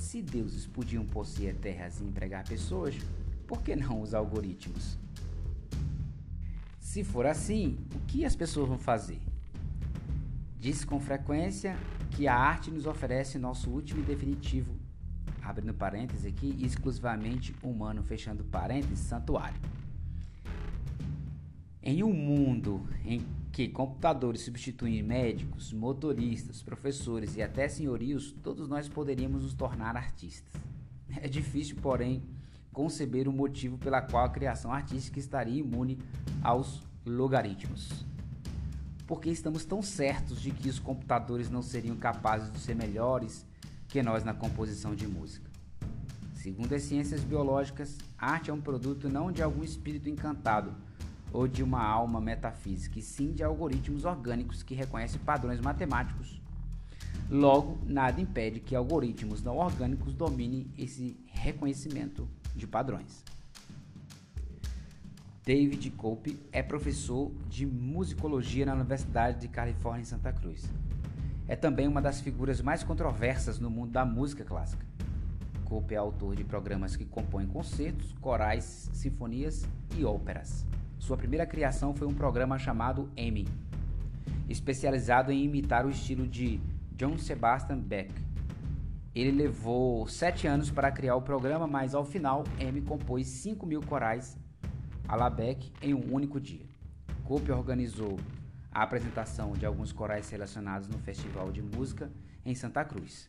Se 0.03 0.21
deuses 0.21 0.67
podiam 0.67 1.07
possuir 1.07 1.55
terras 1.55 2.01
e 2.01 2.05
empregar 2.05 2.45
pessoas, 2.45 2.97
por 3.47 3.62
que 3.62 3.77
não 3.77 4.03
os 4.03 4.12
algoritmos? 4.15 4.99
Se 6.81 7.05
for 7.05 7.25
assim, 7.25 7.79
o 7.95 8.01
que 8.01 8.25
as 8.25 8.35
pessoas 8.35 8.69
vão 8.69 8.79
fazer? 8.79 9.21
Diz 10.59 10.85
com 10.85 10.99
frequência 10.99 11.79
que 12.11 12.27
a 12.27 12.37
arte 12.37 12.69
nos 12.69 12.85
oferece 12.85 13.38
nosso 13.38 13.71
último 13.71 14.01
e 14.01 14.05
definitivo, 14.05 14.75
abrindo 15.41 15.73
parênteses 15.73 16.27
aqui, 16.27 16.57
exclusivamente 16.59 17.55
humano, 17.62 18.03
fechando 18.03 18.43
parênteses, 18.43 18.99
santuário. 18.99 19.61
Em 21.81 22.03
um 22.03 22.12
mundo 22.12 22.85
em 23.05 23.25
que 23.53 23.69
computadores 23.69 24.41
substituem 24.41 25.03
médicos, 25.03 25.75
motoristas, 25.75 26.62
professores 26.62 27.37
e 27.37 27.43
até 27.43 27.69
senhorios, 27.69 28.33
todos 28.43 28.67
nós 28.67 28.88
poderíamos 28.88 29.43
nos 29.43 29.55
tornar 29.55 29.97
artistas. 29.97 30.53
É 31.21 31.29
difícil, 31.29 31.77
porém, 31.83 32.23
conceber 32.73 33.29
o 33.29 33.33
motivo 33.33 33.77
pela 33.77 34.01
qual 34.01 34.25
a 34.25 34.31
criação 34.31 34.73
artística 34.73 35.19
estaria 35.19 35.61
imune 35.61 35.99
aos 36.43 36.83
logaritmos. 37.05 38.07
Porque 39.07 39.29
estamos 39.29 39.67
tão 39.67 39.83
certos 39.83 40.41
de 40.41 40.51
que 40.51 40.71
os 40.71 40.79
computadores 40.79 41.51
não 41.51 41.61
seriam 41.61 41.95
capazes 41.97 42.51
de 42.51 42.59
ser 42.59 42.75
melhores 42.75 43.45
que 43.88 44.03
nós 44.03 44.25
na 44.25 44.33
composição 44.33 44.95
de 44.95 45.07
música. 45.07 45.51
Segundo 46.35 46.75
as 46.75 46.83
ciências 46.83 47.23
biológicas, 47.23 47.99
arte 48.17 48.51
é 48.51 48.55
um 48.55 48.61
produto 48.61 49.07
não 49.11 49.31
de 49.31 49.43
algum 49.43 49.62
espírito 49.62 50.09
encantado, 50.09 50.75
ou 51.33 51.49
de 51.49 51.62
uma 51.62 51.83
alma 51.83 52.21
metafísica, 52.21 52.99
e 52.99 53.03
sim 53.03 53.33
de 53.33 53.42
algoritmos 53.42 54.05
orgânicos 54.05 54.62
que 54.62 54.75
reconhecem 54.75 55.21
padrões 55.21 55.61
matemáticos. 55.61 56.40
Logo, 57.31 57.79
nada 57.87 58.21
impede 58.21 58.61
que 58.61 58.77
algoritmos 58.77 59.42
não 59.42 59.57
orgânicos 59.57 60.12
dominem 60.12 60.66
esse 60.77 61.16
reconhecimento 61.27 62.29
de 62.55 62.66
padrões. 62.66 63.25
David 65.45 65.90
Cope 65.92 66.38
é 66.53 66.62
professor 66.62 67.33
de 67.49 67.66
musicologia 67.66 68.64
na 68.64 68.75
Universidade 68.75 69.40
de 69.40 69.49
Califórnia 69.49 70.03
em 70.03 70.05
Santa 70.05 70.33
Cruz. 70.33 70.71
É 71.49 71.57
também 71.57 71.88
uma 71.88 72.01
das 72.01 72.21
figuras 72.21 72.61
mais 72.61 72.85
controversas 72.85 73.59
no 73.59 73.68
mundo 73.68 73.90
da 73.90 74.05
música 74.05 74.45
clássica. 74.45 74.87
Cope 75.64 75.95
é 75.95 75.97
autor 75.97 76.37
de 76.37 76.45
programas 76.45 76.95
que 76.95 77.05
compõem 77.05 77.47
concertos, 77.47 78.12
corais, 78.21 78.88
sinfonias 78.92 79.66
e 79.97 80.05
óperas. 80.05 80.64
Sua 81.03 81.17
primeira 81.17 81.45
criação 81.45 81.93
foi 81.93 82.07
um 82.07 82.15
programa 82.15 82.57
chamado 82.61 83.11
Emmy, 83.17 83.49
especializado 84.49 85.33
em 85.33 85.43
imitar 85.43 85.85
o 85.85 85.91
estilo 85.91 86.29
de 86.29 86.61
John 86.93 87.19
Sebastian 87.19 87.81
Bach. 87.81 88.15
Ele 89.12 89.33
levou 89.33 90.07
sete 90.07 90.47
anos 90.47 90.71
para 90.71 90.93
criar 90.93 91.17
o 91.17 91.21
programa, 91.21 91.67
mas 91.67 91.93
ao 91.93 92.05
final, 92.05 92.45
Emmy 92.57 92.83
compôs 92.83 93.27
5 93.27 93.67
mil 93.67 93.81
corais 93.83 94.38
a 95.09 95.17
la 95.17 95.29
Beck 95.29 95.73
em 95.83 95.93
um 95.93 96.15
único 96.15 96.41
dia. 96.41 96.69
Cope 97.25 97.51
organizou 97.51 98.17
a 98.71 98.85
apresentação 98.85 99.55
de 99.55 99.67
alguns 99.67 99.91
corais 99.91 100.27
selecionados 100.27 100.87
no 100.87 100.99
Festival 100.99 101.51
de 101.51 101.61
Música 101.61 102.12
em 102.47 102.55
Santa 102.55 102.85
Cruz. 102.85 103.29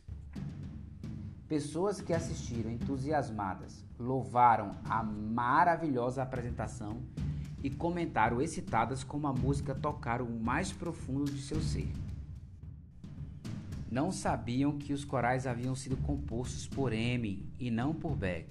Pessoas 1.48 2.00
que 2.00 2.12
assistiram 2.12 2.70
entusiasmadas 2.70 3.84
louvaram 3.98 4.76
a 4.88 5.02
maravilhosa 5.02 6.22
apresentação 6.22 7.02
e 7.64 7.70
comentaram 7.70 8.42
excitadas 8.42 9.02
como 9.02 9.26
a 9.26 9.32
música 9.32 9.74
tocara 9.74 10.22
o 10.22 10.38
mais 10.38 10.70
profundo 10.70 11.24
de 11.24 11.40
seu 11.40 11.62
ser. 11.62 11.88
não 13.90 14.12
sabiam 14.12 14.76
que 14.76 14.92
os 14.92 15.02
corais 15.04 15.46
haviam 15.46 15.74
sido 15.74 15.96
compostos 15.98 16.66
por 16.66 16.92
M 16.92 17.42
e 17.58 17.70
não 17.70 17.94
por 17.94 18.14
Beck. 18.16 18.48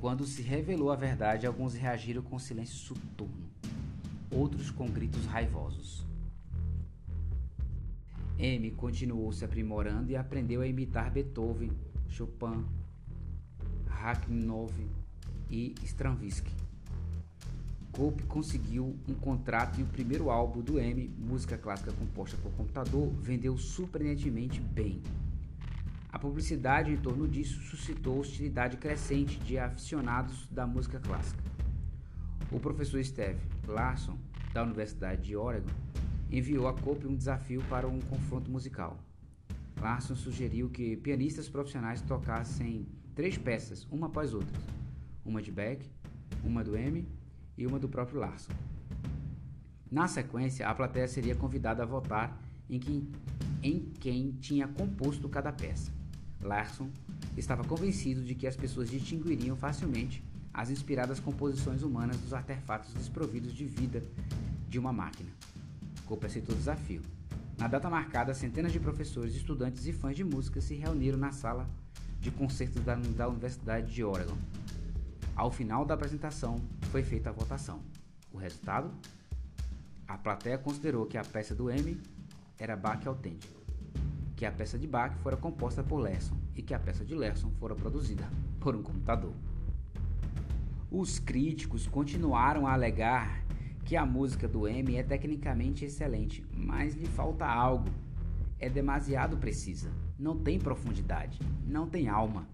Quando 0.00 0.24
se 0.24 0.42
revelou 0.42 0.90
a 0.90 0.96
verdade, 0.96 1.46
alguns 1.46 1.74
reagiram 1.74 2.22
com 2.22 2.38
silêncio 2.38 2.74
soturno, 2.74 3.48
outros 4.28 4.70
com 4.70 4.88
gritos 4.88 5.24
raivosos. 5.26 6.04
M 8.38 8.70
continuou 8.72 9.30
se 9.30 9.44
aprimorando 9.44 10.10
e 10.10 10.16
aprendeu 10.16 10.62
a 10.62 10.66
imitar 10.66 11.12
Beethoven, 11.12 11.70
Chopin, 12.08 12.64
Rachmaninoff 13.86 14.74
e 15.50 15.74
Stravinsky. 15.84 16.61
Cope 17.92 18.22
conseguiu 18.22 18.96
um 19.06 19.12
contrato 19.12 19.78
e 19.78 19.82
o 19.82 19.86
primeiro 19.86 20.30
álbum 20.30 20.62
do 20.62 20.80
M, 20.80 21.14
música 21.18 21.58
clássica 21.58 21.92
composta 21.92 22.38
por 22.38 22.50
computador, 22.52 23.12
vendeu 23.20 23.58
surpreendentemente 23.58 24.58
bem. 24.58 25.02
A 26.08 26.18
publicidade 26.18 26.90
em 26.90 26.96
torno 26.96 27.28
disso 27.28 27.60
suscitou 27.60 28.18
hostilidade 28.18 28.78
crescente 28.78 29.38
de 29.40 29.58
aficionados 29.58 30.48
da 30.50 30.66
música 30.66 30.98
clássica. 31.00 31.42
O 32.50 32.58
professor 32.58 33.04
Steve 33.04 33.38
Larson, 33.66 34.16
da 34.54 34.62
Universidade 34.62 35.20
de 35.20 35.36
Oregon, 35.36 35.70
enviou 36.30 36.68
a 36.68 36.72
Cope 36.72 37.06
um 37.06 37.14
desafio 37.14 37.62
para 37.68 37.86
um 37.86 38.00
confronto 38.00 38.50
musical. 38.50 38.98
Larson 39.78 40.16
sugeriu 40.16 40.70
que 40.70 40.96
pianistas 40.96 41.46
profissionais 41.46 42.00
tocassem 42.00 42.86
três 43.14 43.36
peças, 43.36 43.86
uma 43.90 44.06
após 44.06 44.32
outra, 44.32 44.58
uma 45.26 45.42
de 45.42 45.52
Beck, 45.52 45.86
uma 46.42 46.64
do 46.64 46.74
M 46.74 47.06
e 47.56 47.66
uma 47.66 47.78
do 47.78 47.88
próprio 47.88 48.20
Larson. 48.20 48.52
Na 49.90 50.08
sequência, 50.08 50.66
a 50.66 50.74
plateia 50.74 51.06
seria 51.06 51.34
convidada 51.34 51.82
a 51.82 51.86
votar 51.86 52.40
em 52.68 52.78
quem, 52.78 53.08
em 53.62 53.80
quem 54.00 54.32
tinha 54.32 54.66
composto 54.66 55.28
cada 55.28 55.52
peça. 55.52 55.92
Larson 56.40 56.88
estava 57.36 57.62
convencido 57.62 58.22
de 58.22 58.34
que 58.34 58.46
as 58.46 58.56
pessoas 58.56 58.90
distinguiriam 58.90 59.56
facilmente 59.56 60.22
as 60.52 60.70
inspiradas 60.70 61.20
composições 61.20 61.82
humanas 61.82 62.18
dos 62.18 62.34
artefatos 62.34 62.92
desprovidos 62.94 63.52
de 63.54 63.64
vida 63.64 64.02
de 64.68 64.78
uma 64.78 64.92
máquina. 64.92 65.30
Cope 66.04 66.26
aceitou 66.26 66.54
o 66.54 66.58
desafio. 66.58 67.00
Na 67.58 67.68
data 67.68 67.88
marcada, 67.88 68.34
centenas 68.34 68.72
de 68.72 68.80
professores, 68.80 69.34
estudantes 69.34 69.86
e 69.86 69.92
fãs 69.92 70.16
de 70.16 70.24
música 70.24 70.60
se 70.60 70.74
reuniram 70.74 71.18
na 71.18 71.32
sala 71.32 71.68
de 72.20 72.30
concertos 72.30 72.82
da, 72.82 72.94
da 72.94 73.28
Universidade 73.28 73.92
de 73.92 74.02
Oregon. 74.02 74.36
Ao 75.34 75.50
final 75.50 75.84
da 75.84 75.94
apresentação, 75.94 76.56
foi 76.92 77.02
feita 77.02 77.30
a 77.30 77.32
votação. 77.32 77.80
O 78.30 78.36
resultado? 78.36 78.92
A 80.06 80.18
plateia 80.18 80.58
considerou 80.58 81.06
que 81.06 81.16
a 81.16 81.24
peça 81.24 81.54
do 81.54 81.70
M 81.70 81.98
era 82.58 82.76
Bach 82.76 83.06
autêntico, 83.06 83.62
que 84.36 84.44
a 84.44 84.52
peça 84.52 84.78
de 84.78 84.86
Bach 84.86 85.16
fora 85.22 85.34
composta 85.34 85.82
por 85.82 85.96
Lerson 85.96 86.36
e 86.54 86.60
que 86.60 86.74
a 86.74 86.78
peça 86.78 87.02
de 87.02 87.14
Lerson 87.14 87.50
fora 87.58 87.74
produzida 87.74 88.28
por 88.60 88.76
um 88.76 88.82
computador. 88.82 89.32
Os 90.90 91.18
críticos 91.18 91.86
continuaram 91.86 92.66
a 92.66 92.74
alegar 92.74 93.42
que 93.86 93.96
a 93.96 94.04
música 94.04 94.46
do 94.46 94.68
M 94.68 94.94
é 94.94 95.02
tecnicamente 95.02 95.86
excelente, 95.86 96.44
mas 96.54 96.94
lhe 96.94 97.06
falta 97.06 97.46
algo. 97.46 97.88
É 98.58 98.68
demasiado 98.68 99.38
precisa, 99.38 99.90
não 100.18 100.36
tem 100.38 100.58
profundidade, 100.58 101.38
não 101.66 101.88
tem 101.88 102.10
alma. 102.10 102.46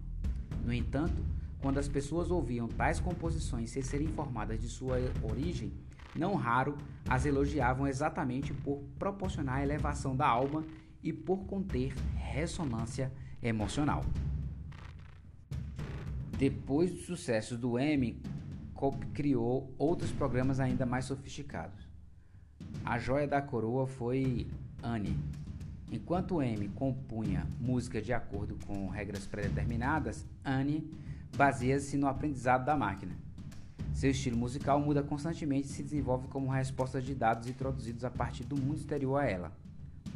No 0.63 0.71
entanto, 0.71 1.21
quando 1.61 1.77
as 1.77 1.87
pessoas 1.87 2.31
ouviam 2.31 2.67
tais 2.67 2.99
composições 2.99 3.69
sem 3.69 3.81
serem 3.81 4.07
informadas 4.07 4.61
de 4.61 4.67
sua 4.67 4.97
origem, 5.21 5.73
não 6.15 6.35
raro 6.35 6.77
as 7.07 7.25
elogiavam 7.25 7.87
exatamente 7.87 8.53
por 8.53 8.83
proporcionar 8.97 9.61
elevação 9.61 10.15
da 10.15 10.27
alma 10.27 10.63
e 11.03 11.13
por 11.13 11.45
conter 11.45 11.93
ressonância 12.15 13.11
emocional. 13.41 14.03
Depois 16.37 16.91
dos 16.91 17.05
sucessos 17.05 17.57
do 17.57 17.77
M, 17.77 18.21
Cope 18.73 19.05
criou 19.07 19.73
outros 19.77 20.09
programas 20.11 20.59
ainda 20.59 20.85
mais 20.85 21.03
sofisticados. 21.03 21.85
A 22.85 22.97
joia 22.97 23.27
da 23.27 23.41
coroa 23.41 23.85
foi 23.85 24.47
Annie. 24.81 25.17
Enquanto 25.91 26.41
M 26.41 26.69
compunha 26.69 27.45
música 27.59 28.01
de 28.01 28.13
acordo 28.13 28.57
com 28.65 28.87
regras 28.87 29.25
pré-determinadas, 29.27 30.25
Annie 30.45 30.89
baseia-se 31.39 31.95
no 31.95 32.05
aprendizado 32.05 32.65
da 32.65 32.75
máquina. 32.75 33.15
Seu 33.93 34.11
estilo 34.11 34.35
musical 34.35 34.77
muda 34.81 35.01
constantemente 35.01 35.67
e 35.67 35.71
se 35.71 35.81
desenvolve 35.81 36.27
como 36.27 36.51
resposta 36.51 37.01
de 37.01 37.15
dados 37.15 37.47
introduzidos 37.47 38.03
a 38.03 38.11
partir 38.11 38.43
do 38.43 38.57
mundo 38.57 38.75
exterior 38.75 39.15
a 39.15 39.25
ela. 39.25 39.53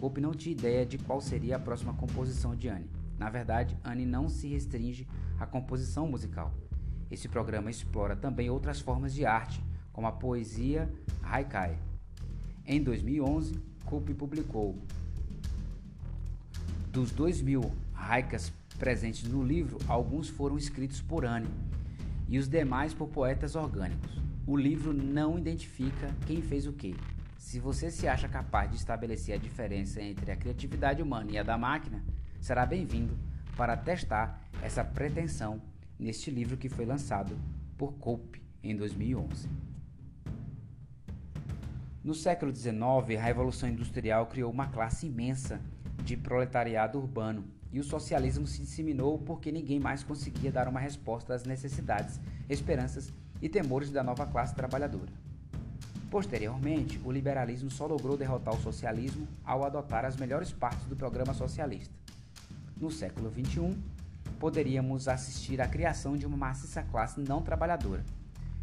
Cope 0.01 0.19
não 0.19 0.33
tinha 0.33 0.51
ideia 0.51 0.86
de 0.86 0.97
qual 0.97 1.21
seria 1.21 1.55
a 1.55 1.59
próxima 1.59 1.93
composição 1.93 2.53
de 2.53 2.67
Annie. 2.67 2.89
Na 3.17 3.29
verdade, 3.29 3.77
Annie 3.86 4.05
não 4.05 4.27
se 4.27 4.49
restringe 4.49 5.07
à 5.39 5.45
composição 5.45 6.05
musical. 6.07 6.53
Esse 7.09 7.29
programa 7.29 7.71
explora 7.71 8.17
também 8.17 8.49
outras 8.49 8.81
formas 8.81 9.13
de 9.13 9.25
arte, 9.25 9.63
como 9.93 10.07
a 10.07 10.12
poesia 10.12 10.91
haikai. 11.21 11.79
Em 12.65 12.83
2011, 12.83 13.63
Cope 13.86 14.13
publicou 14.13 14.77
dos 16.91 17.12
2 17.12 17.41
mil 17.41 17.71
haikas 17.95 18.51
presentes 18.84 19.24
no 19.24 19.41
livro, 19.41 19.78
alguns 19.88 20.28
foram 20.28 20.58
escritos 20.58 21.00
por 21.00 21.24
Anne 21.24 21.48
e 22.28 22.38
os 22.38 22.50
demais 22.50 22.93
por 22.93 23.08
poetas 23.08 23.56
orgânicos. 23.56 24.22
O 24.46 24.58
livro 24.58 24.91
não 24.91 25.39
identifica 25.39 26.13
quem 26.28 26.41
fez 26.41 26.67
o 26.67 26.74
que. 26.74 26.93
Se 27.38 27.62
você 27.62 27.89
se 27.89 28.10
acha 28.10 28.28
capaz 28.28 28.69
de 28.69 28.76
estabelecer 28.76 29.36
a 29.36 29.38
diferença 29.38 30.02
entre 30.02 30.30
a 30.34 30.36
criatividade 30.36 31.02
humana 31.02 31.32
e 31.32 31.38
a 31.38 31.43
da 31.43 31.58
máquina, 31.58 32.04
será 32.41 32.65
bem-vindo 32.65 33.17
para 33.56 33.78
testar 33.78 34.41
essa 34.62 34.84
pretensão 34.84 35.62
neste 35.98 36.30
livro 36.30 36.58
que 36.58 36.67
foi 36.67 36.86
lançado 36.86 37.38
por 37.78 37.93
Cope 37.93 38.41
em 38.62 38.76
2011. 38.76 39.48
No 42.04 42.13
século 42.13 42.54
XIX, 42.54 42.74
a 43.17 43.24
Revolução 43.24 43.69
Industrial 43.69 44.26
criou 44.28 44.52
uma 44.52 44.67
classe 44.67 45.08
imensa 45.08 45.62
de 46.04 46.17
proletariado 46.17 47.00
urbano 47.00 47.46
e 47.73 47.79
o 47.79 47.83
socialismo 47.83 48.45
se 48.45 48.62
disseminou 48.62 49.17
porque 49.17 49.51
ninguém 49.51 49.79
mais 49.79 50.03
conseguia 50.03 50.51
dar 50.51 50.67
uma 50.67 50.79
resposta 50.79 51.33
às 51.33 51.43
necessidades, 51.43 52.19
esperanças 52.47 53.12
e 53.41 53.49
temores 53.49 53.89
da 53.89 54.03
nova 54.03 54.27
classe 54.27 54.53
trabalhadora. 54.53 55.12
Posteriormente, 56.12 57.01
o 57.03 57.12
liberalismo 57.12 57.71
só 57.71 57.88
logrou 57.88 58.15
derrotar 58.15 58.53
o 58.53 58.62
socialismo 58.62 59.27
ao 59.43 59.65
adotar 59.65 60.05
as 60.05 60.15
melhores 60.15 60.51
partes 60.51 60.86
do 60.86 60.95
programa 60.95 61.33
socialista. 61.33 61.91
No 62.79 62.91
século 62.91 63.31
XXI, 63.31 63.75
poderíamos 64.39 65.07
assistir 65.07 65.59
à 65.59 65.67
criação 65.67 66.15
de 66.15 66.27
uma 66.27 66.38
maciça 66.38 66.83
classe 66.83 67.19
não 67.19 67.41
trabalhadora, 67.41 68.05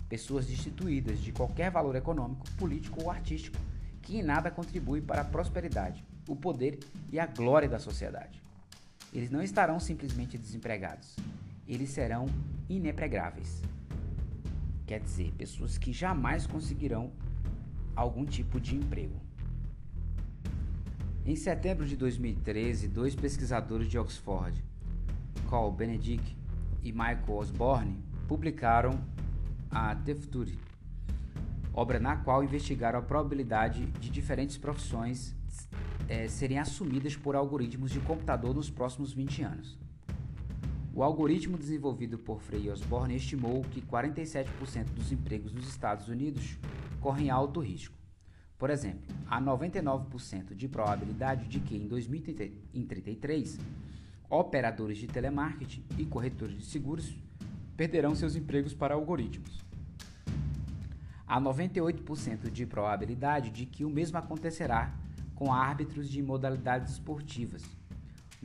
pessoas 0.09 0.47
destituídas 0.47 1.19
de 1.19 1.33
qualquer 1.33 1.73
valor 1.73 1.97
econômico, 1.97 2.49
político 2.53 3.03
ou 3.03 3.11
artístico, 3.11 3.59
que 4.03 4.19
em 4.19 4.23
nada 4.23 4.53
contribui 4.53 5.01
para 5.01 5.23
a 5.23 5.25
prosperidade, 5.25 6.05
o 6.29 6.37
poder 6.37 6.79
e 7.11 7.19
a 7.19 7.27
glória 7.27 7.69
da 7.69 7.81
sociedade. 7.81 8.41
Eles 9.13 9.31
não 9.31 9.43
estarão 9.43 9.81
simplesmente 9.81 10.39
desempregados, 10.39 11.17
eles 11.67 11.91
serão 11.91 12.27
inempregáveis. 12.69 13.61
Quer 14.87 15.01
dizer, 15.01 15.33
pessoas 15.33 15.77
que 15.77 15.93
jamais 15.93 16.47
conseguirão 16.47 17.13
algum 17.97 18.25
tipo 18.25 18.61
de 18.61 18.77
emprego. 18.77 19.21
Em 21.27 21.37
setembro 21.37 21.87
de 21.87 21.97
2013, 21.97 22.89
dois 22.89 23.15
pesquisadores 23.15 23.89
de 23.89 23.99
Oxford, 23.99 24.65
Carl 25.49 25.71
Benedict 25.71 26.37
e 26.83 26.93
Michael 26.93 27.31
Osborne 27.31 28.03
publicaram 28.27 29.01
a 29.71 29.95
The 29.95 30.15
Future, 30.15 30.59
obra 31.73 31.99
na 31.99 32.17
qual 32.17 32.43
investigaram 32.43 32.99
a 32.99 33.03
probabilidade 33.03 33.87
de 33.87 34.09
diferentes 34.09 34.57
profissões 34.57 35.37
é, 36.11 36.27
serem 36.27 36.59
assumidas 36.59 37.15
por 37.15 37.37
algoritmos 37.37 37.93
de 37.93 38.01
computador 38.01 38.53
nos 38.53 38.69
próximos 38.69 39.13
20 39.13 39.43
anos. 39.43 39.79
O 40.93 41.05
algoritmo 41.05 41.57
desenvolvido 41.57 42.19
por 42.19 42.41
Frei 42.41 42.69
Osborne 42.69 43.15
estimou 43.15 43.63
que 43.71 43.81
47% 43.81 44.87
dos 44.87 45.13
empregos 45.13 45.53
nos 45.53 45.69
Estados 45.69 46.09
Unidos 46.09 46.59
correm 47.01 47.31
alto 47.31 47.61
risco. 47.61 47.97
Por 48.59 48.71
exemplo, 48.71 49.03
há 49.29 49.41
99% 49.41 50.53
de 50.53 50.67
probabilidade 50.67 51.47
de 51.47 51.61
que 51.61 51.77
em 51.77 51.87
2033 51.87 53.61
operadores 54.29 54.99
de 54.99 55.07
telemarketing 55.07 55.85
e 55.97 56.05
corretores 56.05 56.57
de 56.57 56.65
seguros 56.65 57.17
perderão 57.77 58.17
seus 58.17 58.35
empregos 58.35 58.75
para 58.75 58.95
algoritmos. 58.95 59.61
Há 61.25 61.41
98% 61.41 62.51
de 62.51 62.67
probabilidade 62.67 63.51
de 63.51 63.65
que 63.65 63.85
o 63.85 63.89
mesmo 63.89 64.19
acontecerá 64.19 64.93
com 65.41 65.55
árbitros 65.55 66.11
de 66.11 66.23
modalidades 66.23 66.93
esportivas, 66.93 67.63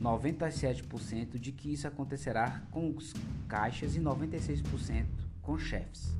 97% 0.00 1.38
de 1.38 1.52
que 1.52 1.70
isso 1.70 1.86
acontecerá 1.86 2.62
com 2.70 2.88
os 2.88 3.12
caixas 3.46 3.96
e 3.96 4.00
96% 4.00 5.04
com 5.42 5.58
chefes. 5.58 6.16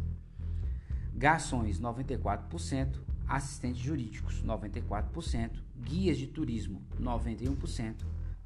Garçons, 1.14 1.80
94%, 1.80 3.00
assistentes 3.26 3.80
jurídicos, 3.80 4.44
94%, 4.44 5.50
guias 5.82 6.18
de 6.18 6.26
turismo, 6.26 6.82
91%, 7.00 7.94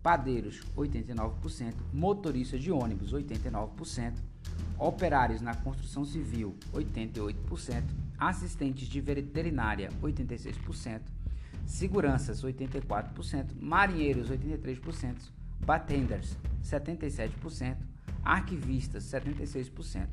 padeiros 0.01 0.61
89%, 0.77 1.75
motoristas 1.93 2.63
de 2.63 2.71
ônibus 2.71 3.13
89%, 3.13 4.15
operários 4.79 5.41
na 5.41 5.57
construção 5.57 6.05
civil 6.05 6.55
88%, 6.73 7.83
assistentes 8.17 8.87
de 8.87 9.01
veterinária 9.01 9.91
86%, 10.01 11.01
seguranças 11.71 12.43
84%, 12.43 13.53
marinheiros 13.57 14.29
83%, 14.29 15.15
batenders 15.65 16.37
77%, 16.65 17.77
arquivistas 18.25 19.05
76%, 19.05 20.09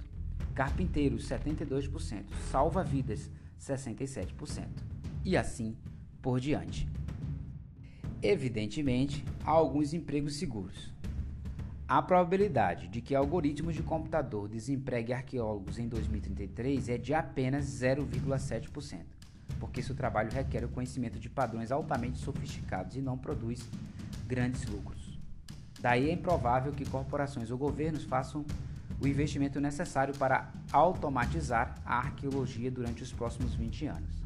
carpinteiros 0.54 1.28
72%, 1.28 2.26
salva-vidas 2.52 3.32
67% 3.60 4.68
e 5.26 5.36
assim 5.36 5.76
por 6.22 6.40
diante. 6.40 6.88
Evidentemente, 8.22 9.26
há 9.44 9.50
alguns 9.50 9.94
empregos 9.94 10.36
seguros. 10.36 10.94
A 11.88 12.04
probabilidade 12.04 12.88
de 12.88 13.02
que 13.02 13.16
algoritmos 13.16 13.74
de 13.74 13.82
computador 13.82 14.48
desempregue 14.48 15.12
arqueólogos 15.12 15.80
em 15.80 15.88
2033 15.88 16.90
é 16.90 16.98
de 17.00 17.16
apenas 17.16 17.66
0,7%, 17.66 19.17
porque 19.60 19.82
seu 19.82 19.96
trabalho 19.96 20.32
requer 20.32 20.64
o 20.64 20.70
conhecimento 20.70 21.20
de 21.20 21.30
padrões 21.30 21.72
altamente 21.72 22.20
sofisticados 22.20 22.96
e 22.96 23.02
não 23.02 23.18
produz 23.18 23.68
grandes 24.26 24.66
lucros. 24.66 25.18
Daí 25.80 26.10
é 26.10 26.14
improvável 26.14 26.72
que 26.72 26.86
corporações 26.86 27.52
ou 27.52 27.58
governos 27.58 28.04
façam 28.04 28.46
o 29.00 29.08
investimento 29.08 29.60
necessário 29.60 30.16
para 30.16 30.52
automatizar 30.72 31.76
a 31.86 31.98
arqueologia 31.98 32.72
durante 32.72 33.04
os 33.04 33.12
próximos 33.12 33.54
20 33.54 33.86
anos. 33.86 34.18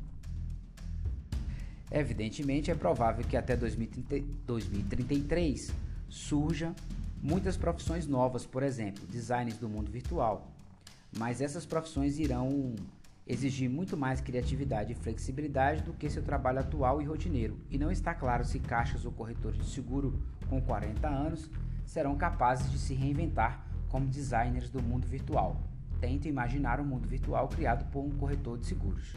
Evidentemente, 1.92 2.72
é 2.72 2.76
provável 2.76 3.26
que 3.26 3.36
até 3.36 3.56
2030, 3.56 4.26
2033 4.48 5.74
surjam 6.08 6.74
muitas 7.22 7.58
profissões 7.58 8.08
novas, 8.08 8.46
por 8.46 8.64
exemplo, 8.64 9.06
designers 9.08 9.58
do 9.58 9.68
mundo 9.68 9.92
virtual. 9.92 10.50
Mas 11.18 11.42
essas 11.42 11.66
profissões 11.66 12.18
irão 12.18 12.74
exigir 13.26 13.70
muito 13.70 13.96
mais 13.96 14.20
criatividade 14.20 14.92
e 14.92 14.96
flexibilidade 14.96 15.84
do 15.84 15.94
que 15.94 16.10
seu 16.10 16.24
trabalho 16.24 16.60
atual 16.60 17.02
e 17.02 17.06
rotineiro, 17.06 17.58
e 17.70 17.78
não 17.78 17.92
está 17.92 18.14
claro 18.14 18.44
se 18.44 18.60
caixas 18.60 19.06
ou 19.06 19.12
corretores 19.12 19.60
de 19.60 19.66
seguro 19.66 20.20
com 20.50 20.62
40 20.62 21.08
anos 21.08 21.50
serão 21.86 22.16
capazes 22.16 22.72
de 22.72 22.78
se 22.78 22.94
reinventar 22.94 23.66
como 23.90 24.08
designers 24.08 24.70
do 24.70 24.82
mundo 24.82 25.06
virtual. 25.06 25.62
Tente 26.00 26.28
imaginar 26.28 26.80
um 26.80 26.86
mundo 26.86 27.08
virtual 27.08 27.48
criado 27.48 27.90
por 27.92 28.02
um 28.02 28.12
corretor 28.12 28.58
de 28.58 28.66
seguros. 28.66 29.16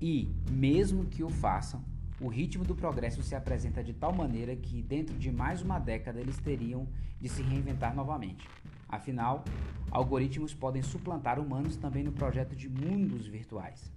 E, 0.00 0.34
mesmo 0.50 1.06
que 1.06 1.22
o 1.22 1.30
façam, 1.30 1.82
o 2.20 2.28
ritmo 2.28 2.64
do 2.64 2.76
progresso 2.76 3.22
se 3.22 3.34
apresenta 3.34 3.82
de 3.82 3.92
tal 3.92 4.12
maneira 4.12 4.54
que, 4.54 4.82
dentro 4.82 5.16
de 5.18 5.32
mais 5.32 5.62
uma 5.62 5.78
década, 5.78 6.20
eles 6.20 6.38
teriam 6.38 6.86
de 7.20 7.28
se 7.28 7.42
reinventar 7.42 7.94
novamente. 7.94 8.48
Afinal, 8.92 9.42
algoritmos 9.90 10.52
podem 10.52 10.82
suplantar 10.82 11.40
humanos 11.40 11.76
também 11.76 12.04
no 12.04 12.12
projeto 12.12 12.54
de 12.54 12.68
mundos 12.68 13.26
virtuais. 13.26 13.90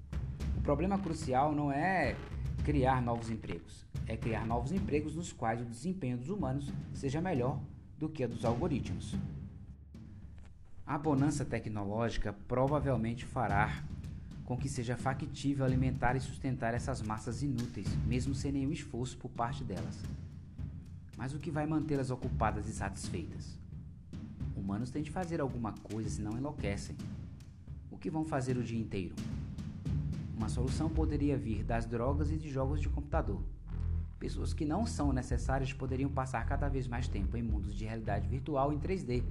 O 0.57 0.61
problema 0.61 0.97
crucial 0.97 1.53
não 1.53 1.69
é 1.69 2.15
criar 2.63 3.01
novos 3.01 3.29
empregos, 3.29 3.85
é 4.07 4.15
criar 4.15 4.47
novos 4.47 4.71
empregos 4.71 5.13
nos 5.13 5.33
quais 5.33 5.59
o 5.59 5.65
desempenho 5.65 6.17
dos 6.17 6.29
humanos 6.29 6.71
seja 6.93 7.19
melhor 7.19 7.59
do 7.99 8.07
que 8.07 8.23
a 8.23 8.27
dos 8.27 8.45
algoritmos. 8.45 9.13
A 10.87 10.97
bonança 10.97 11.43
tecnológica 11.43 12.31
provavelmente 12.47 13.25
fará 13.25 13.83
com 14.45 14.55
que 14.55 14.69
seja 14.69 14.95
factível 14.95 15.65
alimentar 15.65 16.15
e 16.15 16.21
sustentar 16.21 16.73
essas 16.73 17.01
massas 17.01 17.43
inúteis, 17.43 17.93
mesmo 18.05 18.33
sem 18.33 18.53
nenhum 18.53 18.71
esforço 18.71 19.17
por 19.17 19.29
parte 19.29 19.61
delas. 19.61 20.01
Mas 21.17 21.33
o 21.33 21.39
que 21.39 21.51
vai 21.51 21.65
mantê-las 21.65 22.11
ocupadas 22.11 22.69
e 22.69 22.71
satisfeitas? 22.71 23.64
Humanos 24.65 24.89
têm 24.89 25.03
de 25.03 25.11
fazer 25.11 25.39
alguma 25.39 25.73
coisa, 25.73 26.09
senão 26.09 26.35
enlouquecem. 26.35 26.95
O 27.91 27.99
que 27.99 28.09
vão 28.09 28.25
fazer 28.25 28.57
o 28.57 28.63
dia 28.63 28.79
inteiro? 28.79 29.13
Uma 30.35 30.49
solução 30.49 30.89
poderia 30.89 31.37
vir 31.37 31.63
das 31.63 31.85
drogas 31.85 32.31
e 32.31 32.35
de 32.35 32.49
jogos 32.49 32.81
de 32.81 32.89
computador. 32.89 33.43
Pessoas 34.17 34.55
que 34.55 34.65
não 34.65 34.87
são 34.87 35.13
necessárias 35.13 35.71
poderiam 35.71 36.09
passar 36.09 36.43
cada 36.47 36.67
vez 36.67 36.87
mais 36.87 37.07
tempo 37.07 37.37
em 37.37 37.43
mundos 37.43 37.75
de 37.75 37.85
realidade 37.85 38.27
virtual 38.27 38.73
em 38.73 38.79
3D, 38.79 39.21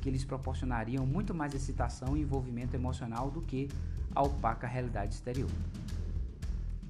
que 0.00 0.08
lhes 0.08 0.24
proporcionariam 0.24 1.04
muito 1.04 1.34
mais 1.34 1.52
excitação 1.52 2.16
e 2.16 2.20
envolvimento 2.20 2.76
emocional 2.76 3.28
do 3.28 3.42
que 3.42 3.68
a 4.14 4.22
opaca 4.22 4.68
realidade 4.68 5.14
exterior. 5.14 5.50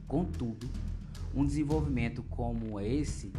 Contudo, 0.06 0.68
um 1.34 1.46
desenvolvimento 1.46 2.22
como 2.24 2.78
esse 2.78 3.32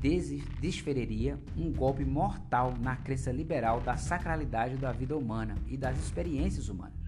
desferiria 0.00 1.38
um 1.54 1.70
golpe 1.70 2.04
mortal 2.04 2.74
na 2.80 2.96
crença 2.96 3.30
liberal 3.30 3.80
da 3.82 3.96
sacralidade 3.96 4.76
da 4.76 4.90
vida 4.92 5.16
humana 5.16 5.54
e 5.66 5.76
das 5.76 5.98
experiências 5.98 6.70
humanas. 6.70 6.98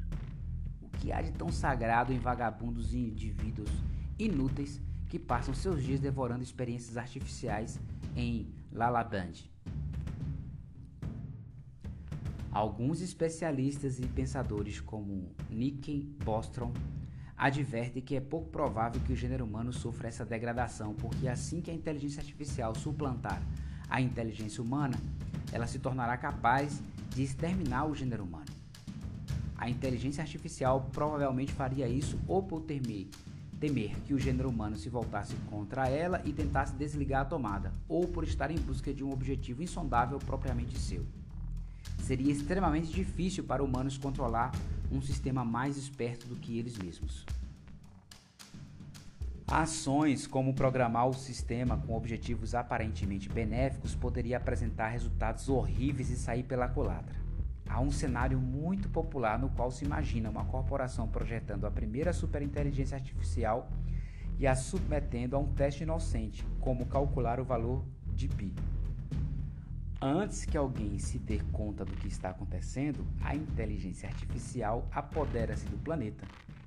O 0.82 0.88
que 0.98 1.10
há 1.10 1.22
de 1.22 1.32
tão 1.32 1.50
sagrado 1.50 2.12
em 2.12 2.18
vagabundos 2.18 2.92
e 2.92 2.98
indivíduos 2.98 3.70
inúteis 4.18 4.78
que 5.08 5.18
passam 5.18 5.54
seus 5.54 5.82
dias 5.82 6.00
devorando 6.00 6.42
experiências 6.42 6.98
artificiais 6.98 7.80
em 8.14 8.52
Lalaband? 8.70 9.32
Alguns 12.50 13.00
especialistas 13.00 13.98
e 13.98 14.06
pensadores, 14.06 14.78
como 14.78 15.34
Nicky 15.48 16.14
Bostrom, 16.22 16.74
advertem 17.42 18.00
que 18.00 18.14
é 18.14 18.20
pouco 18.20 18.48
provável 18.50 19.00
que 19.00 19.12
o 19.12 19.16
gênero 19.16 19.44
humano 19.44 19.72
sofra 19.72 20.06
essa 20.06 20.24
degradação, 20.24 20.94
porque 20.94 21.26
assim 21.26 21.60
que 21.60 21.72
a 21.72 21.74
inteligência 21.74 22.20
artificial 22.20 22.72
suplantar 22.72 23.42
a 23.90 24.00
inteligência 24.00 24.62
humana, 24.62 24.96
ela 25.50 25.66
se 25.66 25.80
tornará 25.80 26.16
capaz 26.16 26.80
de 27.10 27.22
exterminar 27.22 27.86
o 27.86 27.96
gênero 27.96 28.22
humano. 28.22 28.46
A 29.56 29.68
inteligência 29.68 30.22
artificial 30.22 30.88
provavelmente 30.92 31.52
faria 31.52 31.88
isso 31.88 32.16
ou 32.28 32.44
por 32.44 32.62
temer, 32.62 33.08
temer 33.58 33.98
que 34.06 34.14
o 34.14 34.18
gênero 34.20 34.48
humano 34.48 34.76
se 34.76 34.88
voltasse 34.88 35.34
contra 35.50 35.88
ela 35.88 36.22
e 36.24 36.32
tentasse 36.32 36.74
desligar 36.74 37.22
a 37.22 37.26
tomada, 37.26 37.72
ou 37.88 38.06
por 38.06 38.22
estar 38.22 38.52
em 38.52 38.58
busca 38.58 38.94
de 38.94 39.02
um 39.02 39.12
objetivo 39.12 39.64
insondável 39.64 40.20
propriamente 40.20 40.78
seu 40.78 41.04
seria 42.02 42.32
extremamente 42.32 42.92
difícil 42.92 43.44
para 43.44 43.62
humanos 43.62 43.96
controlar 43.96 44.52
um 44.90 45.00
sistema 45.00 45.44
mais 45.44 45.76
esperto 45.76 46.26
do 46.26 46.36
que 46.36 46.58
eles 46.58 46.76
mesmos. 46.76 47.24
Ações 49.46 50.26
como 50.26 50.54
programar 50.54 51.08
o 51.08 51.12
sistema 51.12 51.76
com 51.76 51.94
objetivos 51.94 52.54
aparentemente 52.54 53.28
benéficos 53.28 53.94
poderia 53.94 54.38
apresentar 54.38 54.88
resultados 54.88 55.48
horríveis 55.48 56.08
e 56.10 56.16
sair 56.16 56.42
pela 56.42 56.68
culatra. 56.68 57.20
Há 57.68 57.80
um 57.80 57.90
cenário 57.90 58.38
muito 58.38 58.88
popular 58.88 59.38
no 59.38 59.50
qual 59.50 59.70
se 59.70 59.84
imagina 59.84 60.30
uma 60.30 60.44
corporação 60.44 61.06
projetando 61.08 61.66
a 61.66 61.70
primeira 61.70 62.12
superinteligência 62.12 62.96
artificial 62.96 63.70
e 64.38 64.46
a 64.46 64.54
submetendo 64.54 65.36
a 65.36 65.38
um 65.38 65.52
teste 65.52 65.82
inocente, 65.82 66.44
como 66.60 66.86
calcular 66.86 67.38
o 67.38 67.44
valor 67.44 67.84
de 68.14 68.28
pi. 68.28 68.54
Antes 70.04 70.44
que 70.44 70.56
alguém 70.56 70.98
se 70.98 71.16
dê 71.16 71.38
conta 71.52 71.84
do 71.84 71.92
que 71.92 72.08
está 72.08 72.30
acontecendo, 72.30 73.06
a 73.20 73.36
inteligência 73.36 74.08
artificial 74.08 74.88
apodera-se 74.90 75.64
do 75.66 75.78
planeta, 75.78 76.26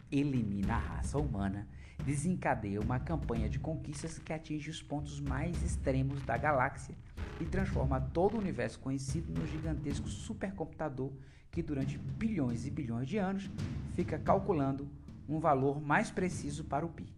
elimina 0.10 0.76
a 0.76 0.80
raça 0.80 1.20
humana, 1.20 1.68
desencadeia 2.06 2.80
uma 2.80 2.98
campanha 2.98 3.50
de 3.50 3.60
conquistas 3.60 4.18
que 4.18 4.32
atinge 4.32 4.70
os 4.70 4.82
pontos 4.82 5.20
mais 5.20 5.62
extremos 5.62 6.24
da 6.24 6.38
galáxia 6.38 6.96
e 7.42 7.44
transforma 7.44 8.00
todo 8.00 8.36
o 8.36 8.40
universo 8.40 8.80
conhecido 8.80 9.38
no 9.38 9.46
gigantesco 9.46 10.08
supercomputador 10.08 11.12
que 11.52 11.62
durante 11.62 11.98
bilhões 11.98 12.66
e 12.66 12.72
bilhões 12.72 13.06
de 13.06 13.18
anos 13.18 13.52
fica 13.96 14.18
calculando 14.18 14.88
um 15.28 15.40
valor 15.42 15.82
mais 15.82 16.10
preciso 16.10 16.64
para 16.64 16.86
o 16.86 16.90
pi. 16.90 17.14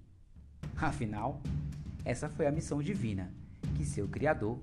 Afinal, 0.77 1.39
essa 2.03 2.27
foi 2.27 2.47
a 2.47 2.51
missão 2.51 2.81
divina 2.81 3.31
que 3.75 3.85
seu 3.85 4.07
criador 4.07 4.59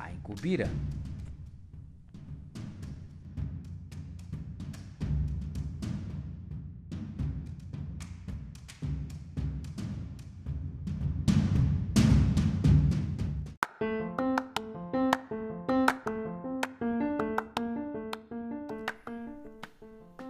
a 0.00 0.12
incumbira. 0.12 0.68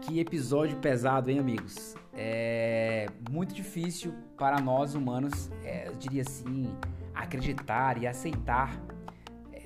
Que 0.01 0.19
episódio 0.19 0.77
pesado, 0.79 1.31
hein, 1.31 1.39
amigos? 1.39 1.95
É 2.13 3.07
muito 3.31 3.55
difícil 3.55 4.13
para 4.37 4.61
nós 4.61 4.95
humanos, 4.95 5.49
é, 5.63 5.87
eu 5.87 5.95
diria 5.95 6.23
assim, 6.23 6.75
acreditar 7.15 7.97
e 8.03 8.09
aceitar 8.09 8.77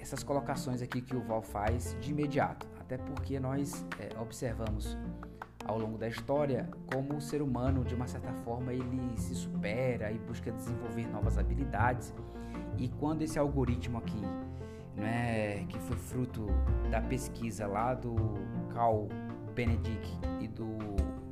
essas 0.05 0.23
colocações 0.23 0.83
aqui 0.83 1.01
que 1.01 1.17
o 1.17 1.23
Val 1.23 1.41
faz 1.41 1.97
de 1.99 2.11
imediato, 2.11 2.67
até 2.79 2.99
porque 2.99 3.41
nós 3.41 3.87
é, 3.99 4.11
observamos 4.21 4.99
ao 5.65 5.79
longo 5.79 5.97
da 5.97 6.07
história 6.07 6.69
como 6.93 7.17
o 7.17 7.21
ser 7.23 7.41
humano, 7.41 7.83
de 7.83 7.95
uma 7.95 8.07
certa 8.07 8.31
forma, 8.45 8.71
ele 8.71 9.17
se 9.17 9.35
supera 9.35 10.13
e 10.13 10.19
busca 10.19 10.53
desenvolver 10.53 11.07
novas 11.07 11.39
habilidades. 11.39 12.13
E 12.77 12.91
quando 12.91 13.23
esse 13.23 13.39
algoritmo 13.39 13.97
aqui, 13.97 14.21
né, 14.95 15.65
que 15.71 15.79
foi 15.79 15.97
fruto 15.97 16.49
da 16.91 17.01
pesquisa 17.01 17.67
lá 17.67 17.95
do 17.95 18.15
Carl 18.75 19.09
Benedict 19.55 20.19
e 20.39 20.49
do 20.49 20.69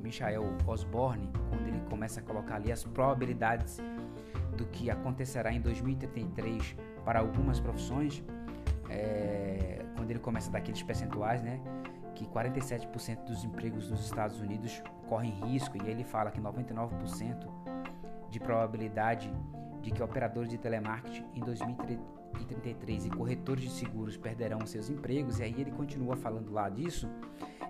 Michael 0.02 0.44
Osborne, 0.66 1.28
quando 1.50 1.68
ele 1.68 1.80
começa 1.90 2.20
a 2.20 2.22
colocar 2.22 2.54
ali 2.54 2.72
as 2.72 2.84
probabilidades 2.84 3.82
do 4.56 4.64
que 4.64 4.88
acontecerá 4.88 5.52
em 5.52 5.60
2033 5.60 6.74
para 7.04 7.20
algumas 7.20 7.60
profissões, 7.60 8.24
é, 8.92 9.84
quando 9.96 10.10
ele 10.10 10.20
começa 10.20 10.48
a 10.48 10.52
dar 10.52 10.58
aqueles 10.58 10.82
percentuais, 10.82 11.42
né, 11.42 11.60
que 12.14 12.26
47% 12.26 13.24
dos 13.24 13.44
empregos 13.44 13.90
nos 13.90 14.04
Estados 14.04 14.40
Unidos 14.40 14.82
correm 15.08 15.30
risco, 15.30 15.76
e 15.82 15.88
ele 15.88 16.04
fala 16.04 16.30
que 16.30 16.40
99% 16.40 17.48
de 18.30 18.38
probabilidade 18.38 19.32
de 19.80 19.90
que 19.90 20.02
operadores 20.02 20.48
de 20.48 20.58
telemarketing 20.58 21.24
em 21.34 21.40
2033 21.40 23.06
e 23.06 23.10
corretores 23.10 23.64
de 23.64 23.70
seguros 23.70 24.16
perderão 24.16 24.64
seus 24.66 24.88
empregos, 24.88 25.40
e 25.40 25.42
aí 25.42 25.54
ele 25.58 25.70
continua 25.70 26.16
falando 26.16 26.52
lá 26.52 26.68
disso. 26.68 27.08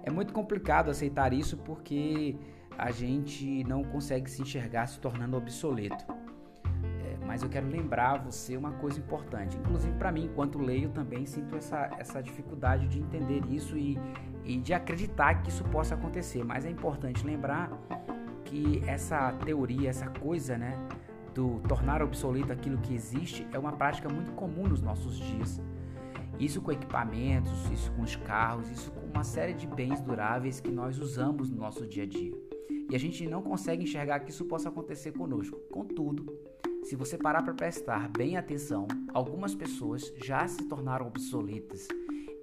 É 0.02 0.10
muito 0.10 0.32
complicado 0.32 0.90
aceitar 0.90 1.32
isso 1.32 1.56
porque 1.58 2.36
a 2.76 2.90
gente 2.90 3.64
não 3.64 3.84
consegue 3.84 4.30
se 4.30 4.42
enxergar 4.42 4.86
se 4.86 4.98
tornando 4.98 5.36
obsoleto. 5.36 6.04
Mas 7.26 7.42
eu 7.42 7.48
quero 7.48 7.66
lembrar 7.66 8.18
você 8.18 8.56
uma 8.56 8.72
coisa 8.72 8.98
importante. 8.98 9.56
Inclusive 9.56 9.96
para 9.96 10.12
mim, 10.12 10.24
enquanto 10.24 10.58
leio, 10.58 10.90
também 10.90 11.24
sinto 11.26 11.56
essa, 11.56 11.90
essa 11.98 12.22
dificuldade 12.22 12.88
de 12.88 12.98
entender 12.98 13.42
isso 13.48 13.76
e, 13.76 13.98
e 14.44 14.58
de 14.58 14.74
acreditar 14.74 15.42
que 15.42 15.50
isso 15.50 15.64
possa 15.64 15.94
acontecer. 15.94 16.44
Mas 16.44 16.64
é 16.64 16.70
importante 16.70 17.24
lembrar 17.24 17.70
que 18.44 18.82
essa 18.86 19.32
teoria, 19.44 19.88
essa 19.88 20.08
coisa, 20.08 20.58
né, 20.58 20.78
do 21.34 21.60
tornar 21.60 22.02
obsoleto 22.02 22.52
aquilo 22.52 22.78
que 22.78 22.94
existe 22.94 23.46
é 23.52 23.58
uma 23.58 23.72
prática 23.72 24.08
muito 24.08 24.32
comum 24.32 24.66
nos 24.68 24.82
nossos 24.82 25.16
dias. 25.16 25.60
Isso 26.38 26.60
com 26.60 26.72
equipamentos, 26.72 27.70
isso 27.70 27.90
com 27.92 28.02
os 28.02 28.16
carros, 28.16 28.70
isso 28.70 28.90
com 28.90 29.06
uma 29.06 29.22
série 29.22 29.54
de 29.54 29.66
bens 29.66 30.00
duráveis 30.00 30.60
que 30.60 30.70
nós 30.70 30.98
usamos 30.98 31.50
no 31.50 31.56
nosso 31.56 31.86
dia 31.86 32.02
a 32.02 32.06
dia. 32.06 32.32
E 32.90 32.96
a 32.96 32.98
gente 32.98 33.26
não 33.26 33.42
consegue 33.42 33.84
enxergar 33.84 34.20
que 34.20 34.30
isso 34.30 34.44
possa 34.44 34.68
acontecer 34.68 35.12
conosco. 35.12 35.56
Contudo, 35.70 36.26
se 36.82 36.96
você 36.96 37.16
parar 37.16 37.42
para 37.42 37.54
prestar 37.54 38.08
bem 38.08 38.36
atenção, 38.36 38.86
algumas 39.12 39.54
pessoas 39.54 40.12
já 40.16 40.46
se 40.46 40.64
tornaram 40.64 41.06
obsoletas 41.06 41.88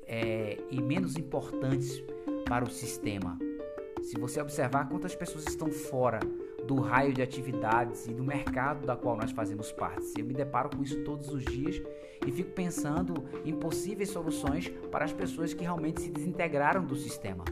é, 0.08 0.58
e 0.72 0.82
menos 0.82 1.18
importantes 1.18 2.04
para 2.48 2.64
o 2.64 2.70
sistema. 2.70 3.38
Se 4.02 4.18
você 4.18 4.42
observar 4.42 4.88
quantas 4.88 5.14
pessoas 5.16 5.46
estão 5.46 5.70
fora 5.70 6.20
do 6.66 6.80
raio 6.80 7.14
de 7.14 7.22
atividades 7.22 8.08
e 8.08 8.14
do 8.14 8.24
mercado 8.24 8.86
da 8.86 8.96
qual 8.96 9.18
nós 9.18 9.32
fazemos 9.32 9.72
parte. 9.72 10.14
Eu 10.18 10.26
me 10.26 10.34
deparo 10.34 10.70
com 10.70 10.84
isso 10.84 11.04
todos 11.04 11.30
os 11.30 11.44
dias 11.44 11.82
e 12.26 12.32
fico 12.32 12.52
pensando 12.52 13.26
em 13.44 13.56
possíveis 13.56 14.10
soluções 14.10 14.70
para 14.92 15.04
as 15.04 15.12
pessoas 15.12 15.54
que 15.54 15.64
realmente 15.64 16.02
se 16.02 16.12
desintegraram 16.12 16.86
do 16.86 16.96
sistema. 16.96 17.44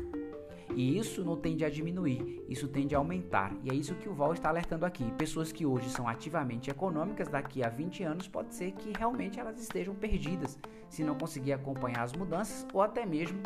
E 0.77 0.95
isso 0.95 1.25
não 1.25 1.35
tende 1.35 1.65
a 1.65 1.69
diminuir, 1.71 2.45
isso 2.47 2.67
tende 2.67 2.93
a 2.93 2.99
aumentar. 2.99 3.51
E 3.63 3.71
é 3.71 3.73
isso 3.73 3.95
que 3.95 4.07
o 4.07 4.13
Val 4.13 4.33
está 4.33 4.49
alertando 4.49 4.85
aqui. 4.85 5.11
Pessoas 5.17 5.51
que 5.51 5.65
hoje 5.65 5.89
são 5.89 6.07
ativamente 6.07 6.69
econômicas, 6.69 7.27
daqui 7.27 7.63
a 7.63 7.67
20 7.67 8.03
anos 8.03 8.27
pode 8.27 8.53
ser 8.53 8.73
que 8.73 8.93
realmente 8.95 9.39
elas 9.39 9.59
estejam 9.59 9.95
perdidas, 9.95 10.55
se 10.87 11.03
não 11.03 11.15
conseguir 11.15 11.53
acompanhar 11.53 12.03
as 12.03 12.13
mudanças 12.13 12.67
ou 12.71 12.79
até 12.79 13.07
mesmo 13.07 13.39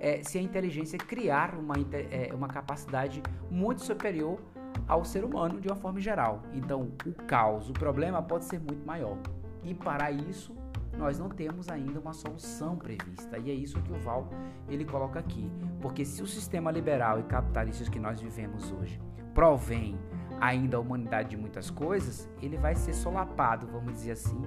é, 0.00 0.24
se 0.24 0.38
a 0.38 0.42
inteligência 0.42 0.98
criar 0.98 1.54
uma, 1.54 1.76
é, 1.92 2.34
uma 2.34 2.48
capacidade 2.48 3.22
muito 3.48 3.84
superior 3.84 4.40
ao 4.88 5.04
ser 5.04 5.24
humano 5.24 5.60
de 5.60 5.68
uma 5.68 5.76
forma 5.76 6.00
geral. 6.00 6.42
Então, 6.52 6.90
o 7.06 7.12
caos, 7.28 7.70
o 7.70 7.72
problema 7.72 8.20
pode 8.20 8.44
ser 8.44 8.58
muito 8.58 8.84
maior. 8.84 9.16
E 9.62 9.72
para 9.72 10.10
isso, 10.10 10.52
nós 10.96 11.18
não 11.18 11.28
temos 11.28 11.68
ainda 11.68 11.98
uma 11.98 12.12
solução 12.12 12.76
prevista. 12.76 13.38
E 13.38 13.50
é 13.50 13.54
isso 13.54 13.80
que 13.82 13.92
o 13.92 13.98
Val 13.98 14.28
ele 14.68 14.84
coloca 14.84 15.18
aqui, 15.18 15.50
porque 15.80 16.04
se 16.04 16.22
o 16.22 16.26
sistema 16.26 16.70
liberal 16.70 17.20
e 17.20 17.22
capitalista 17.24 17.90
que 17.90 17.98
nós 17.98 18.20
vivemos 18.20 18.70
hoje 18.72 19.00
provém 19.34 19.98
ainda 20.40 20.76
a 20.76 20.80
humanidade 20.80 21.30
de 21.30 21.36
muitas 21.36 21.70
coisas, 21.70 22.28
ele 22.40 22.56
vai 22.56 22.74
ser 22.74 22.92
solapado, 22.92 23.66
vamos 23.66 23.92
dizer 23.92 24.12
assim, 24.12 24.42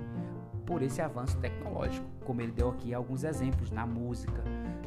por 0.66 0.82
esse 0.82 1.02
avanço 1.02 1.38
tecnológico, 1.38 2.06
como 2.26 2.42
ele 2.42 2.52
deu 2.52 2.70
aqui 2.70 2.94
alguns 2.94 3.24
exemplos 3.24 3.72
na 3.72 3.86
música, 3.86 4.44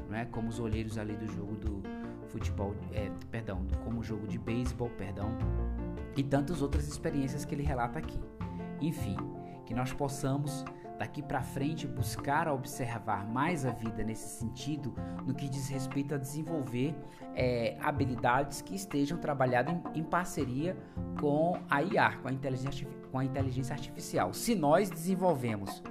não 0.09 0.17
é? 0.17 0.25
Como 0.27 0.49
os 0.49 0.59
olheiros 0.59 0.99
ali 0.99 1.15
do 1.15 1.27
jogo 1.27 1.57
do 1.57 1.83
futebol, 2.29 2.75
é, 2.93 3.11
perdão, 3.31 3.67
como 3.85 4.01
o 4.01 4.03
jogo 4.03 4.27
de 4.27 4.39
beisebol, 4.39 4.91
perdão, 4.91 5.31
e 6.17 6.23
tantas 6.23 6.61
outras 6.61 6.87
experiências 6.89 7.45
que 7.45 7.55
ele 7.55 7.63
relata 7.63 7.99
aqui. 7.99 8.21
Enfim, 8.81 9.17
que 9.69 9.75
nós 9.75 9.93
possamos 9.93 10.65
daqui 10.99 11.21
para 11.21 11.43
frente 11.43 11.87
buscar 11.87 12.49
observar 12.49 13.29
mais 13.29 13.67
a 13.67 13.71
vida 13.71 14.03
nesse 14.03 14.41
sentido, 14.41 14.95
no 15.27 15.35
que 15.35 15.47
diz 15.47 15.69
respeito 15.69 16.15
a 16.15 16.19
desenvolver 16.19 16.95
é, 17.37 17.77
habilidades 17.83 18.63
que 18.63 18.75
estejam 18.75 19.19
trabalhadas 19.19 19.75
em, 19.75 20.01
em, 20.01 20.03
parceria 20.03 20.75
com 21.21 21.61
a 21.69 21.83
IA, 21.83 22.17
com 22.17 22.29
a, 22.29 22.33
inteligência, 22.33 22.89
com 23.13 23.19
a 23.19 23.25
inteligência 23.27 23.75
artificial. 23.75 24.33
Se 24.33 24.55
nós 24.55 24.89
desenvolvemos 24.89 25.83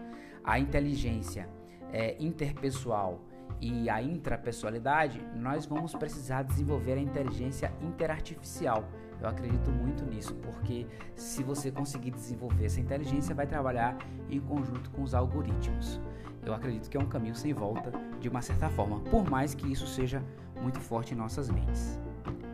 a 0.43 0.57
inteligência 0.57 1.47
é, 1.93 2.15
interpessoal 2.19 3.21
e 3.61 3.87
a 3.91 4.01
intrapessoalidade, 4.01 5.23
nós 5.35 5.67
vamos 5.67 5.93
precisar 5.93 6.41
desenvolver 6.41 6.93
a 6.93 6.99
inteligência 6.99 7.71
interartificial. 7.79 8.89
Eu 9.21 9.27
acredito 9.27 9.71
muito 9.71 10.05
nisso, 10.05 10.35
porque 10.35 10.85
se 11.15 11.43
você 11.43 11.71
conseguir 11.71 12.11
desenvolver 12.11 12.65
essa 12.65 12.79
inteligência, 12.79 13.33
vai 13.33 13.47
trabalhar 13.47 13.97
em 14.29 14.39
conjunto 14.39 14.89
com 14.91 15.01
os 15.03 15.13
algoritmos. 15.13 15.99
Eu 16.45 16.53
acredito 16.53 16.89
que 16.89 16.95
é 16.95 16.99
um 16.99 17.07
caminho 17.07 17.35
sem 17.35 17.53
volta, 17.53 17.91
de 18.19 18.29
uma 18.29 18.41
certa 18.41 18.69
forma, 18.69 18.99
por 19.01 19.29
mais 19.29 19.53
que 19.53 19.71
isso 19.71 19.87
seja 19.87 20.23
muito 20.61 20.79
forte 20.79 21.13
em 21.13 21.17
nossas 21.17 21.49
mentes. 21.49 21.99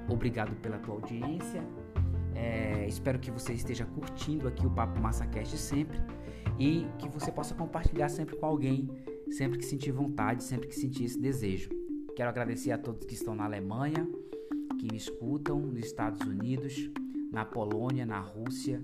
Obrigado 0.10 0.56
pela 0.62 0.78
tua 0.80 0.96
audiência. 0.96 1.64
É, 2.34 2.88
espero 2.88 3.20
que 3.20 3.30
você 3.30 3.54
esteja 3.54 3.86
curtindo 3.86 4.48
aqui 4.48 4.66
o 4.66 4.70
Papo 4.70 5.00
MassaCast 5.00 5.58
sempre 5.58 6.02
e 6.58 6.88
que 6.98 7.08
você 7.08 7.32
possa 7.32 7.54
compartilhar 7.54 8.10
sempre 8.10 8.36
com 8.36 8.46
alguém 8.46 8.90
sempre 9.34 9.58
que 9.58 9.66
sentir 9.66 9.92
vontade, 9.92 10.44
sempre 10.44 10.68
que 10.68 10.76
sentir 10.76 11.06
esse 11.06 11.20
desejo. 11.20 11.70
Quero 12.16 12.30
agradecer 12.30 12.72
a 12.72 12.78
todos 12.78 13.06
que 13.06 13.16
estão 13.16 13.36
na 13.36 13.46
Alemanha, 13.46 14.08
que 14.84 14.92
me 14.92 14.98
escutam, 14.98 15.60
nos 15.60 15.86
Estados 15.86 16.28
Unidos, 16.28 16.90
na 17.32 17.46
Polônia, 17.46 18.06
na 18.06 18.20
Rússia, 18.20 18.82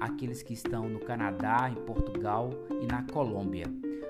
aqueles 0.00 0.42
que 0.42 0.54
estão 0.54 0.88
no 0.88 0.98
Canadá, 0.98 1.70
em 1.70 1.84
Portugal 1.84 2.50
e 2.80 2.86
na 2.86 3.02
Colômbia. 3.02 3.66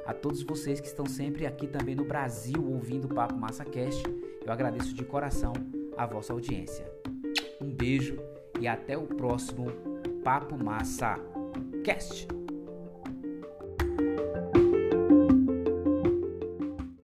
A 0.06 0.14
todos 0.14 0.42
vocês 0.42 0.80
que 0.80 0.86
estão 0.86 1.04
sempre 1.04 1.44
aqui 1.44 1.66
também 1.66 1.96
no 1.96 2.04
Brasil 2.04 2.64
ouvindo 2.64 3.06
o 3.06 3.14
Papo 3.14 3.36
Massa 3.36 3.64
Cast, 3.64 4.04
eu 4.44 4.52
agradeço 4.52 4.94
de 4.94 5.04
coração 5.04 5.52
a 5.96 6.06
vossa 6.06 6.32
audiência. 6.32 6.88
Um 7.60 7.72
beijo 7.72 8.16
e 8.60 8.68
até 8.68 8.96
o 8.96 9.06
próximo 9.06 9.66
Papo 10.22 10.56
Massa 10.56 11.16
Cast. 11.82 12.41